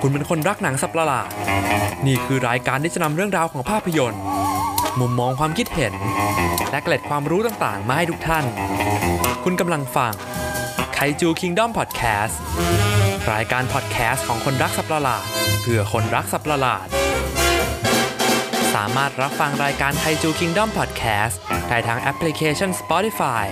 [0.00, 1.28] คุณเป็นคนรักหนังสับประหลาด
[2.06, 4.20] นี่คือรายการที่จะนำเรื่องราวของภาพยนตร์
[5.00, 5.92] มุมมองความคิดเห็น
[6.70, 8.44] และเกล็ดความรู้ต่างๆ มาให้ทุกท่าน
[9.44, 10.12] คุณกำลังฟัง
[10.94, 12.40] ไคจูคิงดอมพอดแคสต์
[13.32, 15.24] รายการพอดแคสต์ของคนรักสับประหลาด
[15.62, 16.86] เพื่อคนรักสับประหลาด
[18.76, 21.38] สามารถรับฟังรายการไทจูคิงด้อมพอดแคสต์
[21.68, 23.44] ได้ทางแอปพลิเคชัน Spotify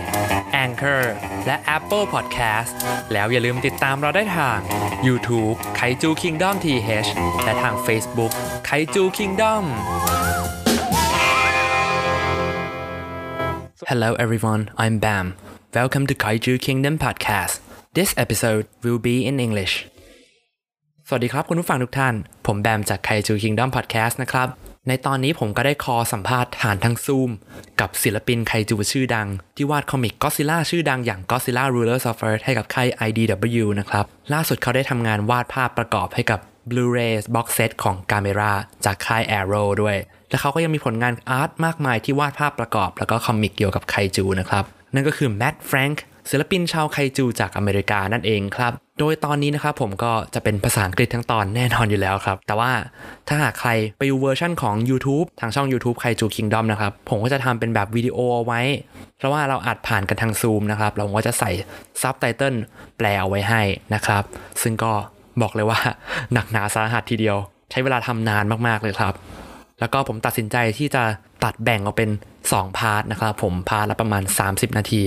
[0.65, 1.03] Anchor
[1.47, 2.73] และ Apple Podcast
[3.13, 4.59] แล้วอย่าลืมติดตามเราได้ทาง
[5.07, 8.33] YouTube ไคจูคิงด้อมทีเและทาง Facebook
[8.67, 9.65] ไคจูคิงด้อม
[13.91, 15.27] Hello everyone I'm Bam
[15.77, 17.55] Welcome to Kaiju Kingdom Podcast
[17.97, 19.75] This episode will be in English
[21.09, 22.15] สวัสดีครับคุณผู้ฟังทุกท่าน
[22.47, 24.49] ผมแบมจากไคจูคิงด้อมพอดแคสต์นะครับ
[24.89, 27.31] ในตอนนี้ผมก็ได้คอสัมภาษณ์ผ่านทางซูม
[27.81, 38.53] กับศิลปินไคจูชื่อดัง ที่วาดคอมิกก็ซิล่าชื่อดังอย่าง Godzilla Rulers of Earth ให้กับค่าย IDW นะครับ ล่าสุดเขาได้ทำงานวาดภาพประกอบให้กับ Blu-ray Box Set ของ Gamera
[38.85, 39.97] จากค่าย Arrow ด้วย
[40.31, 45.97] และเขาก็ยังมีผลงานอาร์ตมากมายที่วาดภาพประกอบ แล้วก็คอมิกเกี่ยวกับไคจูนะครับ นั่นก็คือ Matt Frank
[46.31, 52.71] ศิลปินชาวไคจูจากอเมริกานั่นเองครับ โดยตอนนี้นะครับผมก็จะเป็นภาษาอังกฤษทั้งตอนแน่นอนอยู่แล้วครับ แต่ว่า
[53.29, 58.61] ถ้าหากใครไปดูเวอร์ชั่นของ YouTube ทางช่อง YouTube ไคจูคิงดอมนะครับ ผมก็จะทำเป็นแบบวิดีโอเอาไว้
[59.19, 61.51] เพราะว่าเราอัดผ่านกันทางซูมนะครับ เราก็จะใส่
[62.03, 62.55] ซับไตเติล
[62.99, 63.63] แปลเอาไว้ให้
[63.95, 64.23] นะครับ
[64.63, 64.93] ซึ่งก็
[65.43, 65.81] บอกเลยว่า
[66.33, 67.37] หนักหนาสาหัสทีเดียว
[67.71, 69.15] ใช้เวลาทำนานมากๆเลยครับ
[69.81, 71.03] แล้วก็ผมตัดสินใจที่จะ
[71.45, 72.11] ตัดแบ่งออกเป็น
[72.45, 75.03] 2 พาร์ทนะครับ ผมพาร์ทละประมาณ 30 นาที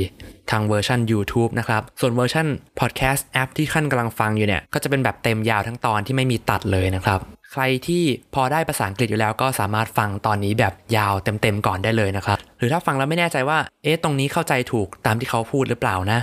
[0.52, 2.48] ทางเวอร์ชัน YouTube นะครับ ส่วนเวอร์ชัน
[2.80, 7.20] Podcast แอปที่ขั้นกำลังฟังอยู่เนี่ย ก็จะเป็นแบบเต็มยาวทั้งตอนที่ไม่มีตัดเลยนะครับ
[7.52, 16.20] ใครที่พอได้ภาษาอังกฤษอยู่แล้วก็สามารถฟังตอนนี้แบบยาวเต็มๆก่อนได้เลยนะครับ หรือถ้าฟังแล้วไม่แน่ใจว่า เอ๊ะ ตรงนี้เข้าใจถูกตามที่เขาพูดหรือเปล่านะ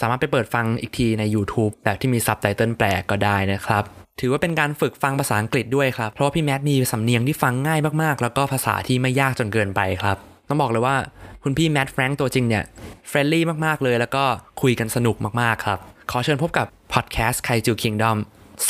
[0.00, 3.84] สามารถไปเปิดฟังอีกทีใน YouTube แบบที่มีซับไตเติลแปลก็ได้นะครับ
[4.20, 10.16] ถือว่าเป็นการฝึกฟังภาษาอังกฤษด้วยครับ เพราะว่าพี่แมทมีสำเนียงที่ฟังง่ายมากๆ แล้วก็ภาษาที่ไม่ยากจนเกินไปครับ
[10.48, 10.96] ต้องบอกเลยว่า
[11.42, 12.64] คุณพี่แมทแฟรงค์ตัวจริงเนี่ย
[13.08, 14.24] เฟรนลี่มากๆเลยแล้วก็
[14.62, 15.78] คุยกันสนุกมากๆครับ
[16.10, 18.18] ขอเชิญพบกับพอดแคสต์ไคจูคิงดอม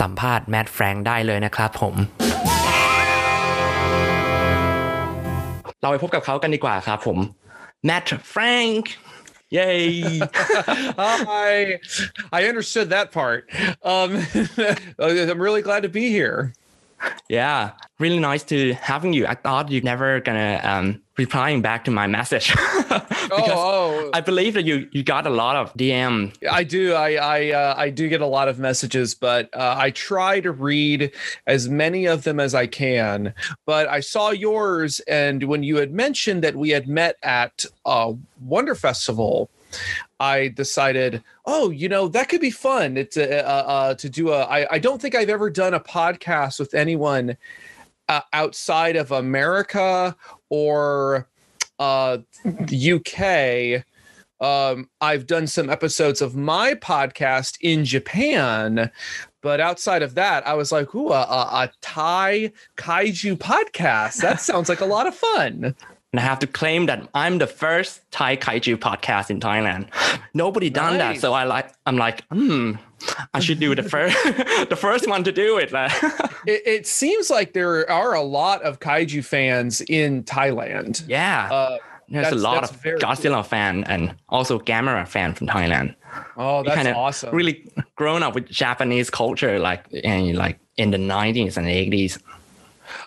[0.00, 1.94] สัมภาษณ์แมทแฟรงค์ได้เลยนะครับผม
[5.80, 7.18] เราไปพบกับเขากันดีกว่าครับผม
[7.86, 8.92] แมทแฟรงค์
[9.54, 10.18] Yay!
[10.34, 11.78] Hi,
[12.32, 13.48] I understood that part.
[13.84, 14.20] Um,
[14.98, 16.52] I'm really glad to be here.
[17.28, 17.70] Yeah,
[18.00, 19.28] really nice to having you.
[19.28, 22.50] I thought you're never gonna um, replying back to my message
[22.88, 26.34] because oh, oh, I believe that you you got a lot of DM.
[26.50, 26.94] I do.
[26.94, 30.52] I I uh, I do get a lot of messages, but uh, I try to
[30.52, 31.12] read
[31.46, 33.34] as many of them as I can.
[33.66, 38.12] But I saw yours, and when you had mentioned that we had met at uh,
[38.40, 39.50] Wonder Festival.
[40.20, 42.96] I decided, oh, you know, that could be fun.
[42.96, 44.42] It's uh, uh, to do a.
[44.44, 47.36] I, I don't think I've ever done a podcast with anyone
[48.08, 50.16] uh, outside of America
[50.50, 51.28] or
[51.78, 53.84] uh, the UK.
[54.40, 58.90] Um, I've done some episodes of my podcast in Japan,
[59.40, 64.16] but outside of that, I was like, ooh, a, a, a Thai kaiju podcast.
[64.16, 65.74] That sounds like a lot of fun.
[66.12, 69.88] And I have to claim that I'm the first Thai kaiju podcast in Thailand.
[70.32, 71.72] Nobody done that, so I like.
[71.86, 72.72] I'm like, hmm,
[73.32, 74.16] I should do the first,
[74.68, 75.72] the first one to do it.
[76.46, 81.02] It, it seems like there are a lot of kaiju fans in Thailand.
[81.08, 85.94] yeah, Uh, there's a lot of Godzilla fan and also Gamera fan from Thailand.
[86.36, 87.34] oh, that's kinda awesome.
[87.34, 87.66] Really
[87.96, 92.18] grown up with Japanese culture, like and like in the 90s and 80s.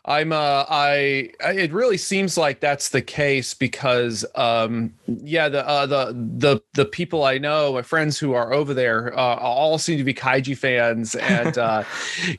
[0.07, 5.85] I'm uh I it really seems like that's the case because um yeah the uh
[5.85, 9.97] the the the people I know my friends who are over there uh, all seem
[9.97, 11.83] to be kaiju fans and uh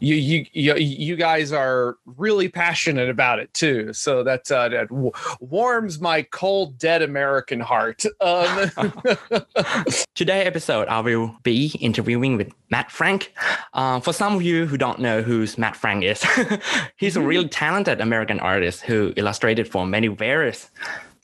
[0.00, 3.92] you you you you guys are really passionate about it too.
[3.92, 8.04] So that uh that w- warms my cold dead American heart.
[8.22, 8.70] Um
[10.14, 13.32] Today episode, I will be interviewing with Matt Frank.
[13.72, 16.24] Uh, for some of you who don't know who Matt Frank is,
[16.96, 20.70] he's a really talented American artist who illustrated for many various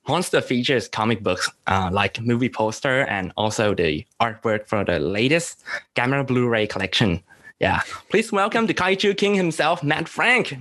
[0.08, 5.62] monster features comic books, uh, like movie poster and also the artwork for the latest
[5.94, 7.22] Gamera Blu-ray collection.
[7.60, 10.56] Yeah, please welcome the Kaiju King himself, Matt Frank.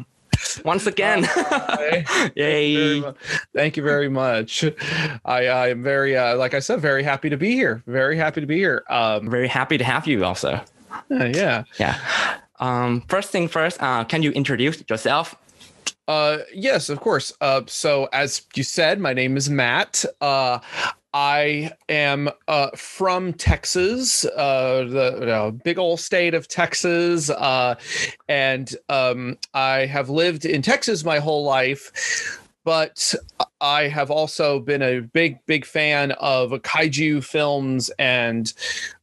[0.63, 3.03] Once again, Thank you yay!
[3.55, 4.63] Thank you very much.
[5.25, 7.81] I I am very uh, like I said very happy to be here.
[7.87, 8.83] Very happy to be here.
[8.89, 10.61] Um Very happy to have you also.
[11.09, 11.63] uh, yeah.
[11.79, 11.95] Yeah.
[12.59, 15.35] Um, first thing first, uh, can you introduce yourself
[16.07, 17.33] Uh, yes, of course.
[17.39, 20.03] Uh, so as you said, my name is Matt.
[20.19, 20.59] Uh,
[21.13, 27.75] I am uh, from Texas, uh, the you know, big old state of Texas, uh,
[28.27, 32.39] and um, I have lived in Texas my whole life.
[32.65, 33.13] But
[33.63, 38.53] I have also been a big, big fan of kaiju films and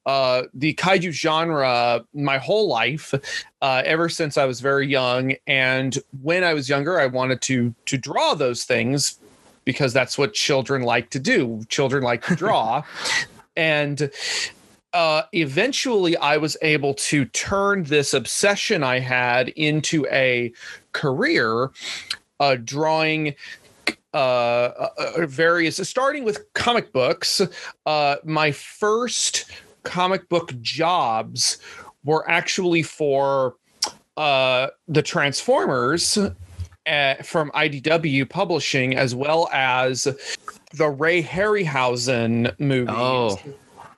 [0.04, 3.14] uh, the kaiju genre my whole life,
[3.62, 5.32] uh, ever since I was very young.
[5.46, 9.18] And when I was younger, I wanted to to draw those things
[9.64, 11.64] because that's what children like to do.
[11.70, 12.82] Children like to draw.
[13.56, 14.10] and
[14.92, 20.52] uh, eventually I was able to turn this obsession I had into a
[20.92, 21.70] career,
[22.40, 23.36] uh, drawing
[24.14, 27.40] uh, uh, uh various, starting with comic books.
[27.86, 29.50] Uh, my first
[29.82, 31.58] comic book jobs
[32.04, 33.56] were actually for
[34.16, 36.18] uh, the Transformers
[36.86, 40.04] uh, from IDW Publishing, as well as
[40.74, 42.94] the Ray Harryhausen movies.
[42.96, 43.38] Oh.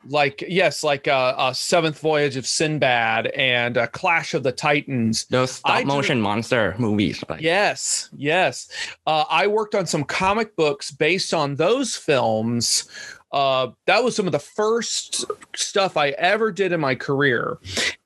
[0.09, 5.27] Like yes, like uh, a Seventh Voyage of Sinbad and a Clash of the Titans.
[5.27, 7.23] Those stop motion monster movies.
[7.29, 7.41] Like.
[7.41, 8.69] Yes, yes.
[9.07, 12.89] Uh, I worked on some comic books based on those films.
[13.33, 15.25] Uh, that was some of the first
[15.57, 17.59] stuff I ever did in my career,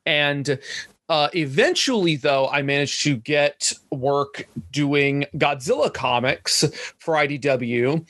[0.04, 0.58] and
[1.08, 6.64] uh, eventually, though, I managed to get work doing Godzilla comics
[6.98, 8.04] for IDW.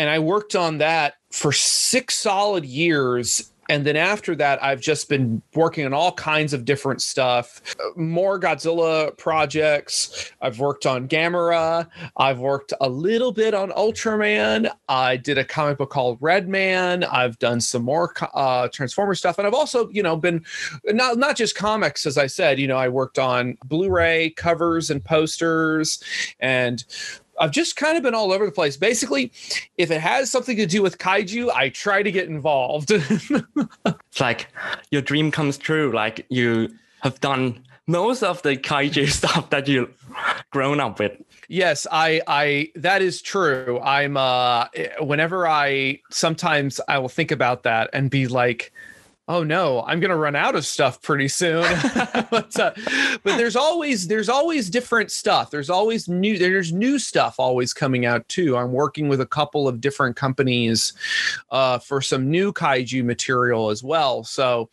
[0.00, 5.08] And I worked on that for six solid years and then after that, I've just
[5.08, 7.62] been working on all kinds of different stuff,
[7.94, 10.32] more Godzilla projects.
[10.40, 11.86] I've worked on Gamera.
[12.16, 14.68] I've worked a little bit on Ultraman.
[14.88, 17.04] I did a comic book called Red Man.
[17.04, 20.44] I've done some more uh, Transformer stuff, and I've also, you know, been
[20.86, 22.58] not not just comics, as I said.
[22.58, 26.02] You know, I worked on Blu-ray covers and posters,
[26.40, 26.84] and
[27.40, 28.76] I've just kind of been all over the place.
[28.76, 29.32] Basically,
[29.78, 32.90] if it has something to do with kaiju, I try to get involved.
[32.90, 34.48] it's like
[34.90, 35.90] your dream comes true.
[35.92, 36.68] Like you
[37.02, 39.90] have done most of the kaiju stuff that you
[40.50, 41.12] grown up with.
[41.48, 43.80] Yes, I I that is true.
[43.80, 44.66] I'm uh
[45.00, 48.72] whenever I sometimes I will think about that and be like
[49.30, 51.64] oh no i'm going to run out of stuff pretty soon.
[52.30, 52.72] But uh,
[53.24, 55.50] but there's always there's always different stuff.
[55.50, 58.56] There's always new there's new stuff always coming out too.
[58.56, 60.92] I'm working with a couple of different companies
[61.50, 64.22] uh, for some new kaiju material as well.
[64.22, 64.68] So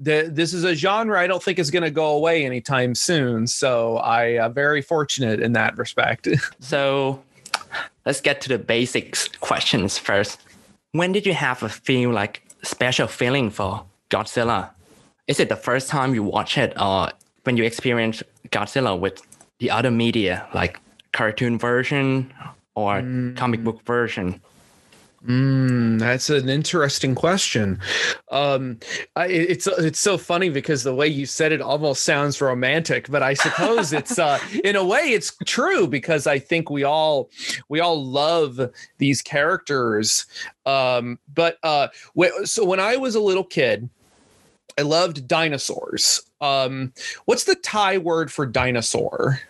[0.00, 3.46] the, this is a genre i don't think is going to go away anytime soon.
[3.46, 6.26] So i am uh, very fortunate in that respect.
[6.60, 7.22] So
[8.04, 10.40] let's get to the basics questions first.
[10.92, 14.70] When did you have a feel like special feeling for Godzilla?
[15.26, 17.10] Is it the first time you watch it or
[17.44, 19.22] when you experience Godzilla with
[19.58, 20.80] the other media like
[21.12, 22.32] cartoon version
[22.74, 23.36] or mm.
[23.36, 24.40] comic book version?
[25.26, 27.80] Mm, that's an interesting question.
[28.30, 28.78] Um,
[29.16, 33.22] I, it's it's so funny because the way you said it almost sounds romantic, but
[33.22, 37.30] I suppose it's uh, in a way it's true because I think we all
[37.68, 38.60] we all love
[38.98, 40.24] these characters.
[40.64, 41.88] Um, but uh,
[42.44, 43.90] so when I was a little kid,
[44.78, 46.22] I loved dinosaurs.
[46.40, 46.92] Um,
[47.24, 49.40] what's the Thai word for dinosaur?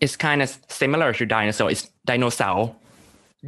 [0.00, 1.70] It's kind of similar to dinosaur.
[1.70, 2.74] It's dinosaur.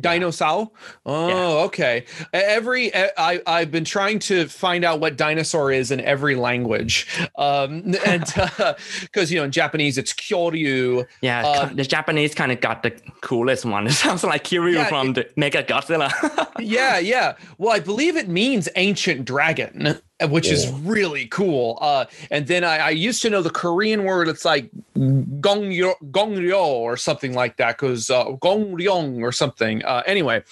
[0.01, 0.71] Dinosaur.
[1.05, 1.65] Oh, yeah.
[1.65, 2.05] okay.
[2.33, 7.95] Every I I've been trying to find out what dinosaur is in every language, um,
[8.07, 8.75] and because uh,
[9.29, 11.05] you know in Japanese it's kyoryu.
[11.21, 12.91] Yeah, um, the Japanese kind of got the
[13.23, 13.87] coolest one.
[13.89, 16.13] It sounds like Kiryu yeah, from it, the Mega Godzilla.
[16.61, 17.35] yeah, yeah.
[17.57, 21.79] Well, I believe it means ancient dragon which is really cool.
[21.81, 24.29] Uh, and then I, I, used to know the Korean word.
[24.29, 29.85] It's like gongryo or something like that, because uh, gongryong or something.
[29.85, 30.43] Uh, anyway,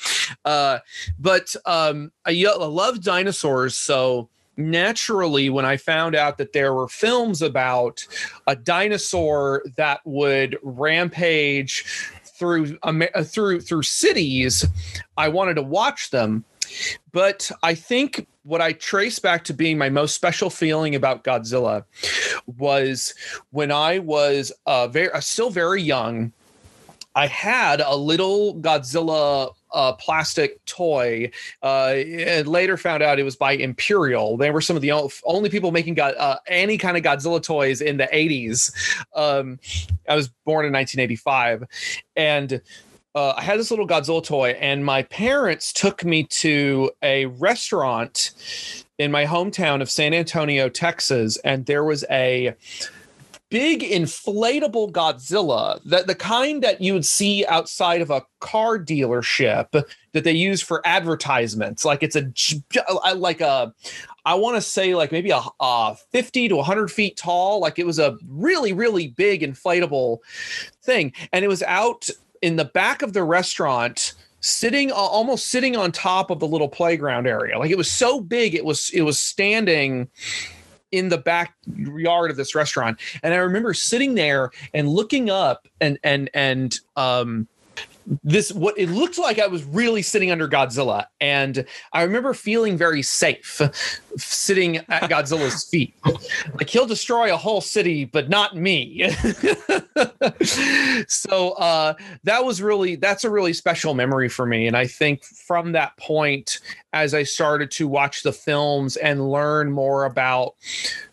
[0.44, 0.78] uh,
[1.18, 6.88] but um, I, I love dinosaurs, so naturally when i found out that there were
[6.88, 8.06] films about
[8.46, 11.84] a dinosaur that would rampage
[12.24, 14.64] through uh, through through cities
[15.18, 16.42] i wanted to watch them
[17.12, 21.84] but i think what I trace back to being my most special feeling about Godzilla
[22.46, 23.12] was
[23.50, 26.32] when I was uh, very uh, still very young.
[27.16, 31.30] I had a little Godzilla uh, plastic toy.
[31.62, 34.36] And later found out it was by Imperial.
[34.36, 34.92] They were some of the
[35.24, 35.98] only people making
[36.46, 38.72] any kind of Godzilla toys in the 80s.
[39.14, 39.58] Um,
[40.08, 41.64] I was born in 1985.
[42.14, 42.60] And
[43.16, 48.32] uh, I had this little Godzilla toy, and my parents took me to a restaurant
[48.98, 52.54] in my hometown of San Antonio, Texas, and there was a
[53.48, 59.70] big inflatable Godzilla, that the kind that you would see outside of a car dealership
[60.12, 61.86] that they use for advertisements.
[61.86, 62.30] Like it's a
[63.14, 63.72] like a
[64.26, 67.60] I want to say like maybe a, a 50 to 100 feet tall.
[67.60, 70.18] Like it was a really, really big inflatable
[70.82, 71.12] thing.
[71.32, 72.10] And it was out
[72.42, 76.68] in the back of the restaurant sitting uh, almost sitting on top of the little
[76.68, 77.58] playground area.
[77.58, 80.08] Like it was so big it was it was standing
[80.92, 82.98] in the backyard of this restaurant.
[83.22, 87.48] And i remember sitting there and looking up and and and um
[88.22, 92.76] this what it looked like I was really sitting under Godzilla, and I remember feeling
[92.76, 93.60] very safe
[94.16, 95.94] sitting at Godzilla's feet.
[96.04, 99.10] Like he'll destroy a whole city, but not me.
[101.08, 101.94] so uh,
[102.24, 105.96] that was really that's a really special memory for me, and I think from that
[105.96, 106.60] point,
[107.02, 110.54] as I started to watch the films and learn more about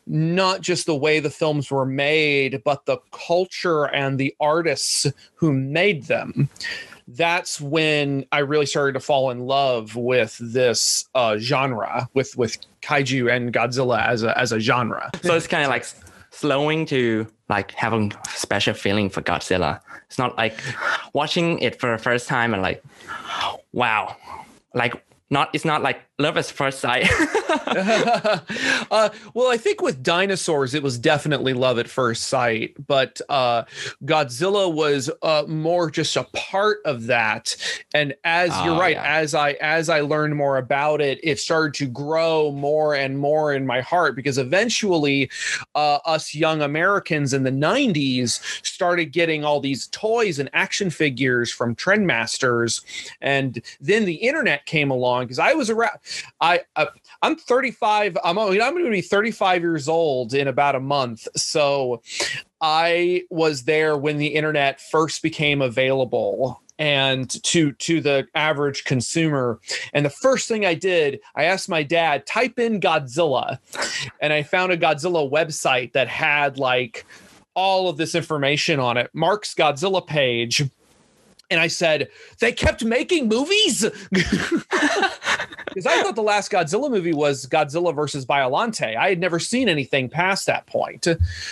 [0.07, 5.53] not just the way the films were made, but the culture and the artists who
[5.53, 6.49] made them.
[7.07, 12.57] That's when I really started to fall in love with this uh, genre, with with
[12.81, 15.11] kaiju and Godzilla as a as a genre.
[15.21, 15.85] So it's kind of like
[16.31, 19.81] slowing to like having a special feeling for Godzilla.
[20.07, 20.57] It's not like
[21.13, 22.83] watching it for the first time and like,
[23.73, 24.15] wow,
[24.73, 27.09] like not it's not like love at first sight.
[28.91, 33.63] uh, well, I think with dinosaurs, it was definitely love at first sight, but uh,
[34.05, 37.55] Godzilla was uh, more just a part of that.
[37.95, 39.17] And as oh, you're right, yeah.
[39.17, 43.53] as I as I learned more about it, it started to grow more and more
[43.53, 45.31] in my heart because eventually,
[45.73, 51.51] uh, us young Americans in the '90s started getting all these toys and action figures
[51.51, 52.81] from Trendmasters,
[53.19, 55.97] and then the internet came along because I was around.
[56.41, 56.87] I, I
[57.21, 58.17] I'm 35.
[58.23, 61.27] I'm I'm going to be 35 years old in about a month.
[61.35, 62.01] So
[62.61, 69.59] I was there when the internet first became available and to to the average consumer
[69.93, 73.59] and the first thing i did i asked my dad type in godzilla
[74.19, 77.05] and i found a godzilla website that had like
[77.53, 80.63] all of this information on it mark's godzilla page
[81.53, 83.83] and I said, they kept making movies?
[85.73, 88.95] Because I thought the last Godzilla movie was Godzilla versus Biollante.
[88.95, 91.07] I had never seen anything past that point.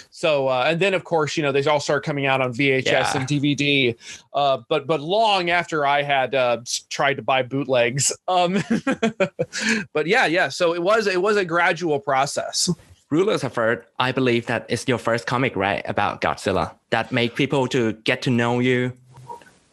[0.09, 2.85] So, uh, and then of course, you know, they all started coming out on VHS
[2.85, 3.17] yeah.
[3.17, 3.95] and DVD.
[4.33, 6.59] Uh, but but long after I had uh,
[6.89, 8.15] tried to buy bootlegs.
[8.27, 8.63] Um,
[9.93, 10.49] but yeah, yeah.
[10.49, 12.69] So it was it was a gradual process.
[13.09, 17.35] Rulers of Earth, I believe that is your first comic, right, about Godzilla that make
[17.35, 18.93] people to get to know you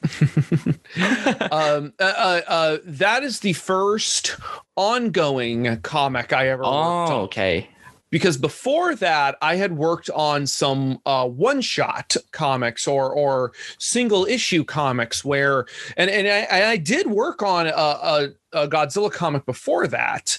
[1.51, 4.37] um, uh, uh, uh, that is the first
[4.77, 6.63] ongoing comic I ever.
[6.65, 7.69] Oh, okay.
[8.11, 14.65] Because before that, I had worked on some uh, one-shot comics or or single issue
[14.65, 19.45] comics where, and and I, and I did work on a, a, a Godzilla comic
[19.45, 20.39] before that.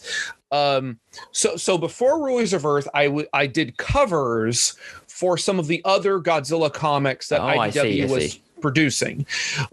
[0.52, 1.00] Um,
[1.32, 4.76] so so before Rulers of Earth, I, w- I did covers
[5.06, 8.32] for some of the other Godzilla comics that oh, IDW I see, I was.
[8.32, 9.26] See producing.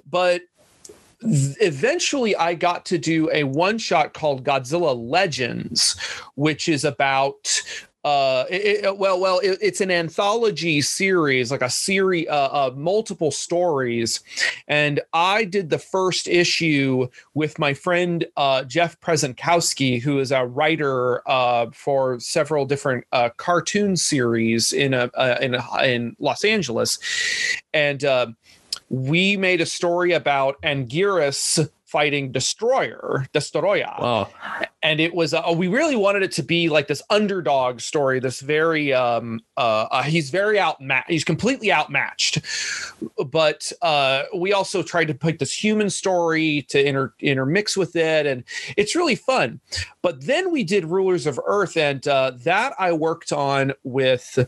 [0.09, 0.43] But
[1.21, 5.99] eventually I got to do a one shot called Godzilla Legends,
[6.35, 7.63] which is about
[8.07, 13.33] uh, it, well, well, it, it's an anthology series, like a series uh, of multiple
[13.33, 14.21] stories,
[14.69, 20.47] and I did the first issue with my friend uh, Jeff Prezenkowski, who is a
[20.47, 26.45] writer uh, for several different uh, cartoon series in a, uh, in a, in Los
[26.45, 27.01] Angeles,
[27.75, 28.05] and
[28.89, 33.95] we made a story about Anguirus fighting Destroyer, Destroyer.
[33.99, 34.29] Wow.
[34.83, 38.41] And it was, uh, we really wanted it to be like this underdog story, this
[38.41, 42.41] very, um, uh, uh he's very outmatched, he's completely outmatched.
[43.31, 48.27] But uh, we also tried to put this human story to inter- intermix with it.
[48.27, 48.45] And
[48.77, 49.61] it's really fun.
[50.03, 54.39] But then we did Rulers of Earth, and uh, that I worked on with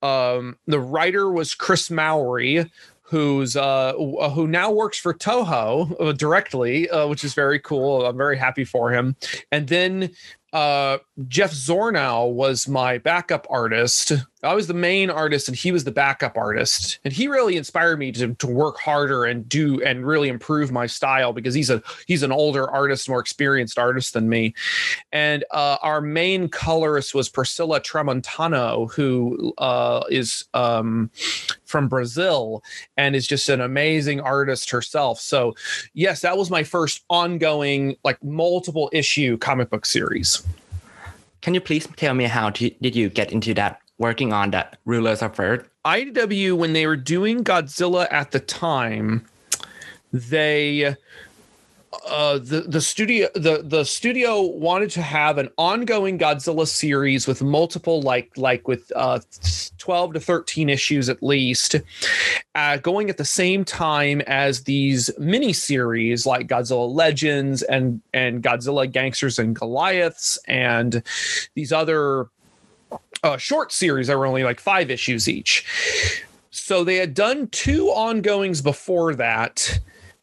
[0.00, 2.70] um the writer was chris mowry
[3.08, 8.04] who's uh, uh, who now works for Toho uh, directly, uh, which is very cool.
[8.04, 9.16] I'm very happy for him.
[9.50, 10.10] And then
[10.52, 14.12] uh, Jeff Zornow was my backup artist.
[14.44, 17.00] I was the main artist and he was the backup artist.
[17.04, 20.86] And he really inspired me to, to work harder and do and really improve my
[20.86, 24.54] style because he's a he's an older artist, more experienced artist than me.
[25.12, 31.10] And uh, our main colorist was Priscilla Tramontano, who uh, is um,
[31.64, 32.62] from Brazil
[32.96, 35.20] and is just an amazing artist herself.
[35.20, 35.56] So
[35.94, 40.46] yes, that was my first ongoing, like multiple issue comic book series.
[41.40, 45.22] Can you please tell me how did you get into that working on that rulers
[45.22, 49.24] of earth IDW when they were doing Godzilla at the time,
[50.12, 50.94] they
[52.06, 57.42] uh, the the studio the the studio wanted to have an ongoing Godzilla series with
[57.42, 59.20] multiple like like with uh
[59.78, 61.76] 12 to 13 issues at least
[62.54, 68.42] uh, going at the same time as these mini series like Godzilla Legends and and
[68.42, 71.02] Godzilla Gangsters and Goliaths and
[71.54, 72.28] these other
[73.22, 75.66] uh, short series that were only like five issues each.
[76.50, 79.80] So they had done two ongoings before that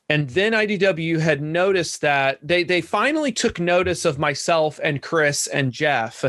[0.09, 5.47] and then IDW had noticed that they they finally took notice of myself and Chris
[5.47, 6.23] and Jeff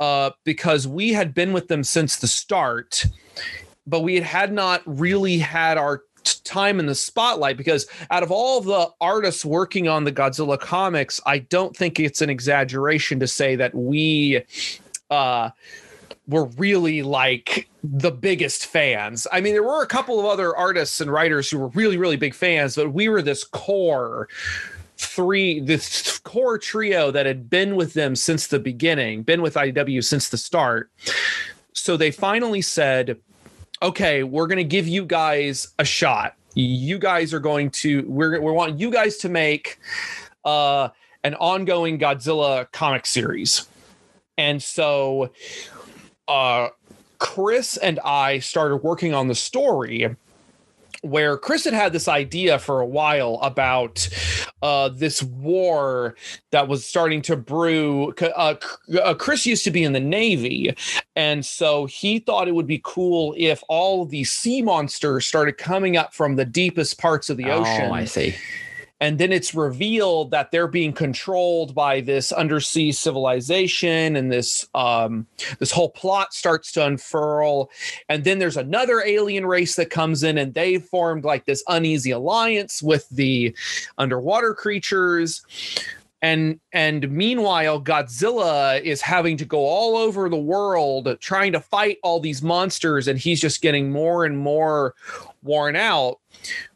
[0.00, 3.04] uh, because we had been with them since the start,
[3.86, 6.02] but we had, had not really had our
[6.44, 11.20] time in the spotlight because out of all the artists working on the Godzilla comics,
[11.26, 14.42] I don't think it's an exaggeration to say that we
[15.10, 15.50] uh,
[16.26, 19.26] were really like the biggest fans.
[19.30, 22.16] I mean, there were a couple of other artists and writers who were really, really
[22.16, 24.28] big fans, but we were this core
[24.96, 30.02] three, this core trio that had been with them since the beginning, been with IDW
[30.02, 30.90] since the start.
[31.72, 33.18] So they finally said,
[33.82, 36.36] okay, we're going to give you guys a shot.
[36.54, 39.78] You guys are going to, we're, we want you guys to make
[40.44, 40.88] uh,
[41.24, 43.66] an ongoing Godzilla comic series.
[44.36, 45.30] And so
[46.28, 46.68] uh,
[47.18, 50.14] Chris and I started working on the story
[51.02, 54.08] where Chris had had this idea for a while about
[54.62, 56.16] uh, this war
[56.50, 58.14] that was starting to brew.
[58.22, 58.54] Uh,
[59.02, 60.74] uh, Chris used to be in the Navy,
[61.14, 65.98] and so he thought it would be cool if all these sea monsters started coming
[65.98, 67.90] up from the deepest parts of the ocean.
[67.90, 68.34] Oh, I see
[69.04, 75.26] and then it's revealed that they're being controlled by this undersea civilization and this um,
[75.58, 77.70] this whole plot starts to unfurl.
[78.08, 82.12] And then there's another alien race that comes in and they formed like this uneasy
[82.12, 83.54] alliance with the
[83.98, 85.42] underwater creatures.
[86.22, 91.98] And and meanwhile godzilla is having to go all over the world trying to fight
[92.02, 94.94] all these monsters and he's just getting more and more
[95.42, 96.20] worn out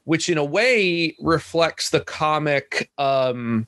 [0.09, 3.67] which in a way reflects the comic um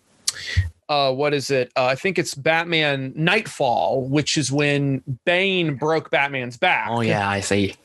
[0.88, 1.70] uh, what is it?
[1.76, 6.88] Uh, I think it's Batman Knightfall, which is when Bane broke Batman's back.
[6.90, 7.76] Oh yeah, I see.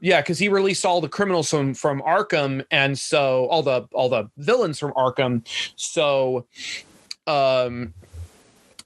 [0.00, 4.08] Yeah, because he released all the criminals from from Arkham, and so all the all
[4.08, 5.46] the villains from Arkham.
[5.76, 6.46] So,
[7.26, 7.92] um,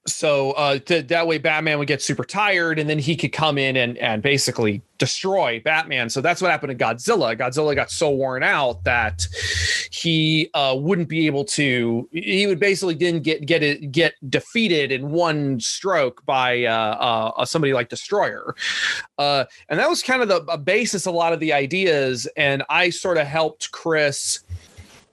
[0.07, 3.77] so uh, that way batman would get super tired and then he could come in
[3.77, 6.11] and, and basically destroy batman.
[6.11, 7.37] So that's what happened to godzilla.
[7.37, 9.27] Godzilla got so worn out that
[9.91, 14.93] he uh, wouldn't be able to he would basically didn't get get it get defeated
[14.93, 18.55] in one stroke by uh, uh, somebody like destroyer.
[19.19, 22.29] Uh, and that was kind of the basis of a lot of the ideas.
[22.37, 24.41] And i sort of helped chris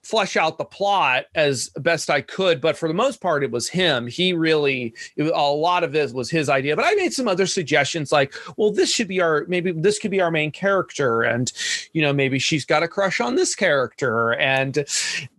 [0.07, 2.61] flesh out the plot as best I could.
[2.61, 4.07] But for the most part, it was him.
[4.07, 6.77] He really, it, a lot of this was his idea.
[6.77, 10.11] But I made some other suggestions like, well, this should be our, maybe this could
[10.11, 11.23] be our main character.
[11.23, 11.51] And,
[11.91, 14.33] you know, maybe she's got a crush on this character.
[14.35, 14.85] And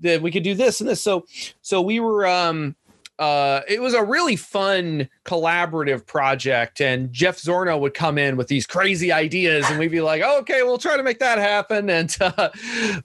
[0.00, 1.00] then we could do this and this.
[1.00, 1.24] So,
[1.62, 2.76] so we were, um,
[3.18, 6.80] uh, it was a really fun collaborative project.
[6.80, 10.62] And Jeff Zornow would come in with these crazy ideas, and we'd be like, "Okay,
[10.62, 12.50] we'll try to make that happen." And uh,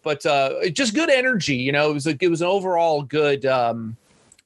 [0.04, 1.90] but uh, just good energy, you know.
[1.90, 3.98] It was a, it was an overall good um,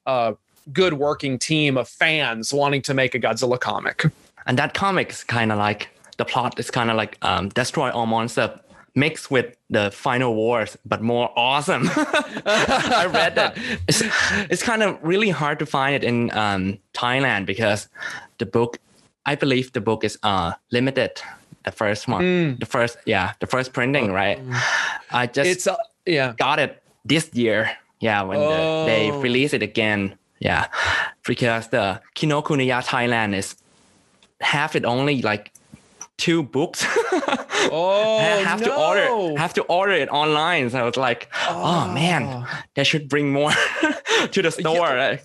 [0.06, 0.34] uh,
[0.72, 4.06] good working team of fans wanting to make a Godzilla comic.
[4.46, 8.06] And that comic's kind of like the plot is kind of like um, destroy all
[8.06, 8.52] monsters
[8.98, 11.84] mixed with the final wars, but more awesome.
[11.96, 13.56] I read that.
[13.88, 14.02] It's,
[14.50, 17.88] it's kind of really hard to find it in um, Thailand because
[18.40, 18.80] the book,
[19.26, 21.22] I believe the book is uh, limited.
[21.64, 22.60] The first one, mm.
[22.60, 24.40] the first, yeah, the first printing, right?
[25.12, 26.34] I just it's, uh, yeah.
[26.38, 27.70] got it this year.
[28.00, 28.86] Yeah, when oh.
[28.86, 29.22] the, they oh.
[29.22, 30.18] release it again.
[30.40, 30.68] Yeah,
[31.26, 33.58] because the Kinokuniya Thailand is
[34.40, 35.52] have it only like
[36.18, 36.86] two books.
[37.72, 38.68] oh, I have no.
[38.68, 40.70] to order have to order it online.
[40.70, 43.52] So I was like, oh, oh man, they should bring more
[44.32, 44.90] to the store.
[44.90, 45.18] Yeah.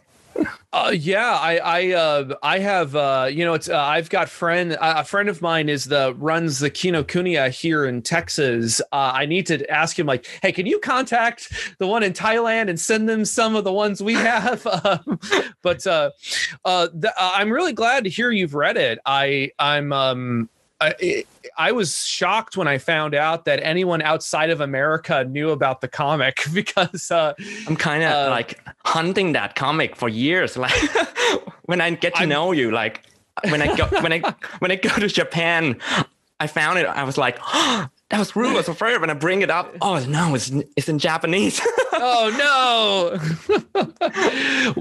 [0.72, 4.76] Uh, yeah, I I uh, I have uh, you know it's uh, I've got friend
[4.80, 8.80] a friend of mine is the runs the Kinokuniya here in Texas.
[8.92, 12.70] Uh, I need to ask him like, hey, can you contact the one in Thailand
[12.70, 14.66] and send them some of the ones we have?
[14.84, 15.20] um,
[15.60, 16.10] but uh,
[16.64, 18.98] uh, uh, I'm really glad to hear you've read it.
[19.04, 20.48] I I'm um
[20.82, 21.24] I,
[21.56, 25.88] I was shocked when I found out that anyone outside of America knew about the
[25.88, 27.34] comic because uh,
[27.66, 30.56] I'm kind of uh, like hunting that comic for years.
[30.62, 30.72] Like
[31.62, 33.02] when I get to I'm, know you, like
[33.48, 34.20] when I go when I
[34.60, 35.76] when I go to Japan,
[36.38, 36.86] I found it.
[36.86, 39.02] I was like, oh, that was Rulers of Earth.
[39.02, 39.74] And I bring it up.
[39.80, 41.62] Oh no, it's it's in Japanese.
[41.94, 43.88] oh no.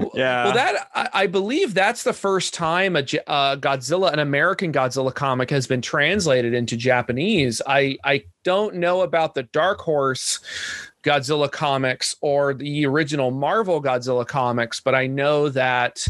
[0.14, 0.44] yeah.
[0.44, 5.14] Well, that I, I believe that's the first time a uh, Godzilla, an American Godzilla
[5.14, 7.62] comic, has been translated into Japanese.
[7.66, 10.38] I I don't know about the Dark Horse
[11.02, 16.06] Godzilla comics or the original Marvel Godzilla comics, but I know that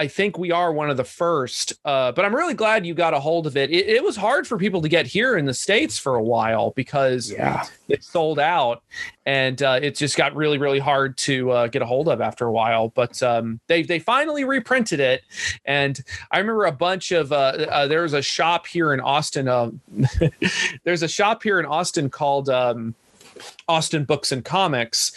[0.00, 1.74] I think we are one of the first.
[1.84, 3.70] Uh, but I'm really glad you got a hold of it.
[3.70, 3.86] it.
[3.86, 4.02] it.
[4.02, 7.66] was hard for people to get here in the states for a while because yeah.
[7.86, 8.82] it sold out,
[9.26, 12.46] and uh, it just got really, really hard to uh, get a hold of after
[12.46, 12.88] a while.
[12.88, 15.20] But um, they they finally reprinted it,
[15.66, 19.48] and I remember a bunch of uh, uh, there was a shop here in Austin.
[19.48, 19.82] Um,
[20.84, 22.48] there's a shop here in Austin called.
[22.48, 22.94] Um,
[23.68, 25.12] Austin Books and Comics,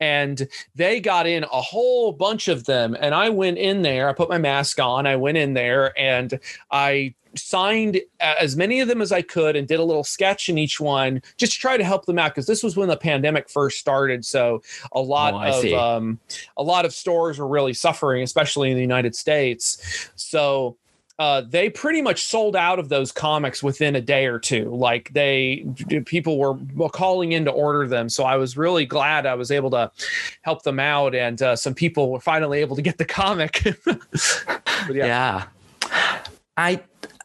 [0.00, 2.96] and they got in a whole bunch of them.
[2.98, 6.38] And I went in there, I put my mask on, I went in there, and
[6.70, 10.58] I signed as many of them as I could and did a little sketch in
[10.58, 13.48] each one just to try to help them out because this was when the pandemic
[13.48, 14.24] first started.
[14.24, 14.62] So
[14.92, 16.18] a lot oh, of um,
[16.56, 20.10] a lot of stores were really suffering especially in the United States.
[20.16, 20.76] So
[21.18, 24.70] uh, they pretty much sold out of those comics within a day or two.
[24.74, 25.66] Like they,
[26.06, 28.08] people were calling in to order them.
[28.08, 29.90] So I was really glad I was able to
[30.42, 33.64] help them out, and uh, some people were finally able to get the comic.
[34.90, 34.92] yeah.
[34.92, 35.44] yeah.
[36.56, 36.80] I,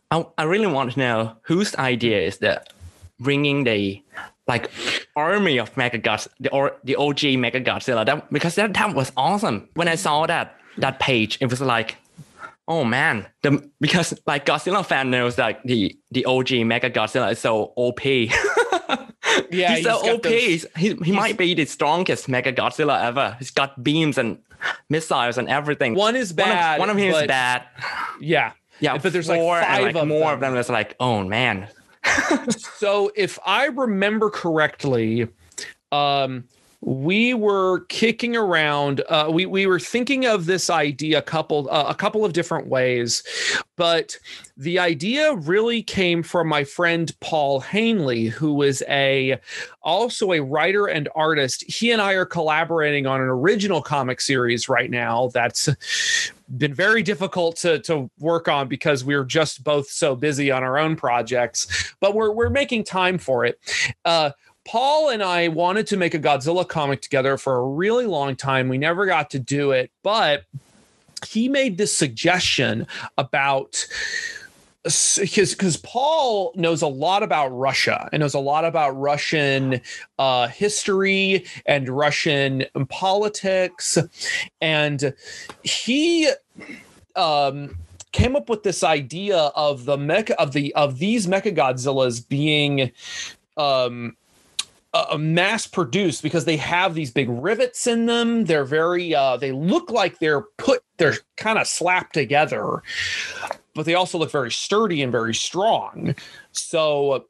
[0.10, 2.74] I, I really want to know whose idea is that
[3.20, 4.02] bringing the
[4.48, 4.72] like
[5.16, 8.06] army of Mechagods, the or the OG Mechagodzilla.
[8.06, 9.70] That because that that was awesome.
[9.76, 11.98] When I saw that that page, it was like
[12.68, 17.40] Oh man, the because like Godzilla fan knows that the the OG Mega Godzilla is
[17.40, 18.06] so OP.
[19.52, 20.24] yeah, he's, so OP.
[20.24, 23.36] Those, he he might be the strongest Mega Godzilla ever.
[23.38, 24.38] He's got beams and
[24.90, 25.94] missiles and everything.
[25.96, 26.80] One is bad.
[26.80, 27.64] One of, one of him is bad.
[28.22, 30.34] Yeah, yeah, but there's like five like of more them.
[30.34, 30.54] of them.
[30.54, 31.68] That's like, oh man.
[32.50, 35.28] so if I remember correctly,
[35.92, 36.46] um,
[36.86, 41.86] we were kicking around uh, we, we were thinking of this idea a couple uh,
[41.88, 43.24] a couple of different ways
[43.78, 44.18] but
[44.58, 49.40] the idea really came from my friend paul hanley who is a
[49.82, 51.64] also a writer and artist.
[51.72, 55.70] He and i are collaborating on an original comic series right now that's
[56.58, 60.78] been very difficult to to work on because we're just both so busy on our
[60.78, 63.58] own projects but we're we're making time for it.
[64.04, 64.32] Uh,
[64.66, 68.70] Paul and I wanted to make a Godzilla comic together for a really long time.
[68.70, 70.46] We never got to do it, but
[71.28, 73.86] he made this suggestion about
[74.84, 79.80] because because Paul knows a lot about Russia and knows a lot about Russian
[80.20, 83.98] uh, history and Russian politics,
[84.60, 85.14] and
[85.64, 86.30] he
[87.16, 87.78] um,
[88.12, 92.92] came up with this idea of the mecha of the of these mecha Godzillas being
[93.56, 94.18] um,
[94.94, 98.46] uh, mass produced because they have these big rivets in them.
[98.46, 102.84] They're very uh, they look like they're put they're kind of slapped together,
[103.74, 106.16] but they also look very sturdy and very strong.
[106.52, 107.26] So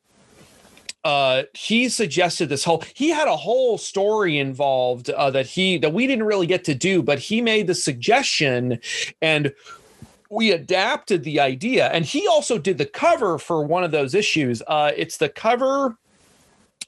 [1.06, 5.94] uh, he suggested this whole he had a whole story involved uh, that he that
[5.94, 8.80] we didn't really get to do, but he made the suggestion
[9.22, 9.54] and
[10.30, 14.64] we adapted the idea and he also did the cover for one of those issues
[14.66, 15.96] uh, it's the cover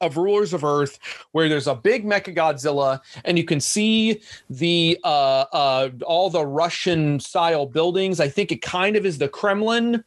[0.02, 1.00] of Rulers of Earth,
[1.32, 6.46] where there's a big Mecha Godzilla, and you can see the uh, uh, all the
[6.46, 8.20] Russian style buildings.
[8.20, 10.04] I think it kind of is the Kremlin.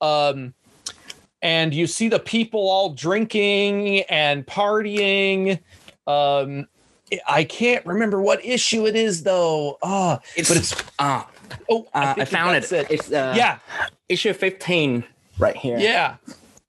[0.00, 0.54] Um,
[1.42, 5.60] and you see the people all drinking and partying.
[6.06, 6.66] Um,
[7.26, 9.78] I can't remember what issue it is though.
[9.82, 11.22] Oh, it's, but it's uh,
[11.70, 12.72] oh, I, uh, I found it.
[12.72, 12.86] it.
[12.90, 13.58] It's uh, yeah,
[14.08, 15.04] issue fifteen
[15.38, 15.78] right here.
[15.78, 16.16] Yeah,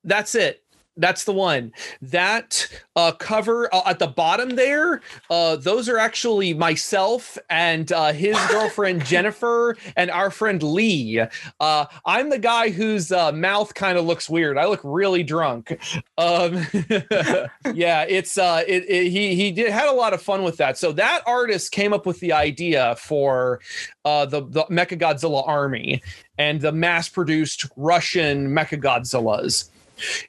[0.03, 0.63] that's it.
[0.97, 1.71] That's the one.
[2.01, 8.13] That uh, cover uh, at the bottom there, uh, those are actually myself and uh,
[8.13, 11.21] his girlfriend Jennifer and our friend Lee.
[11.59, 14.57] Uh, I'm the guy whose uh, mouth kind of looks weird.
[14.57, 15.77] I look really drunk.
[16.17, 16.65] Um,
[17.73, 20.77] yeah, it's uh, it, it, he he did had a lot of fun with that.
[20.77, 23.61] So that artist came up with the idea for
[24.03, 26.01] uh, the the Mecha Godzilla army
[26.39, 29.69] and the mass produced Russian Mecha Godzillas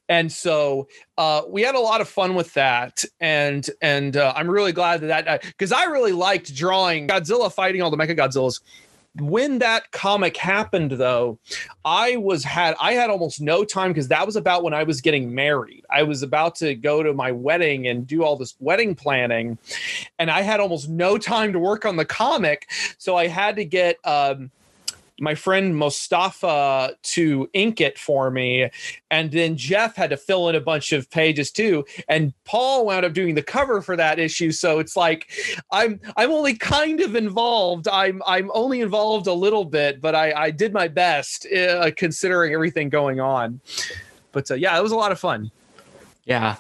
[0.09, 3.05] and so uh, we had a lot of fun with that.
[3.21, 7.83] And and uh, i'm really glad that that because i really liked drawing godzilla fighting
[7.83, 8.61] all the mecha godzillas
[9.21, 11.39] when that comic happened though
[11.85, 15.01] i was had i had almost no time because that was about when i was
[15.01, 15.85] getting married.
[15.91, 19.59] I was about to go to my wedding and do all this wedding planning
[20.19, 22.71] and i had almost no time to work on the comic.
[22.99, 24.51] So i had to get um,
[25.21, 28.71] my friend Mustafa to ink it for me,
[29.11, 31.85] and then Jeff had to fill in a bunch of pages too.
[32.09, 34.53] And Paul wound up doing the cover for that issue.
[34.53, 35.31] So it's like
[35.73, 37.89] I'm I'm only kind of involved.
[37.89, 42.55] I'm I'm only involved a little bit, but I I did my best uh, considering
[42.55, 43.61] everything going on.
[44.33, 45.51] But uh, yeah, it was a lot of fun.
[46.25, 46.57] Yeah,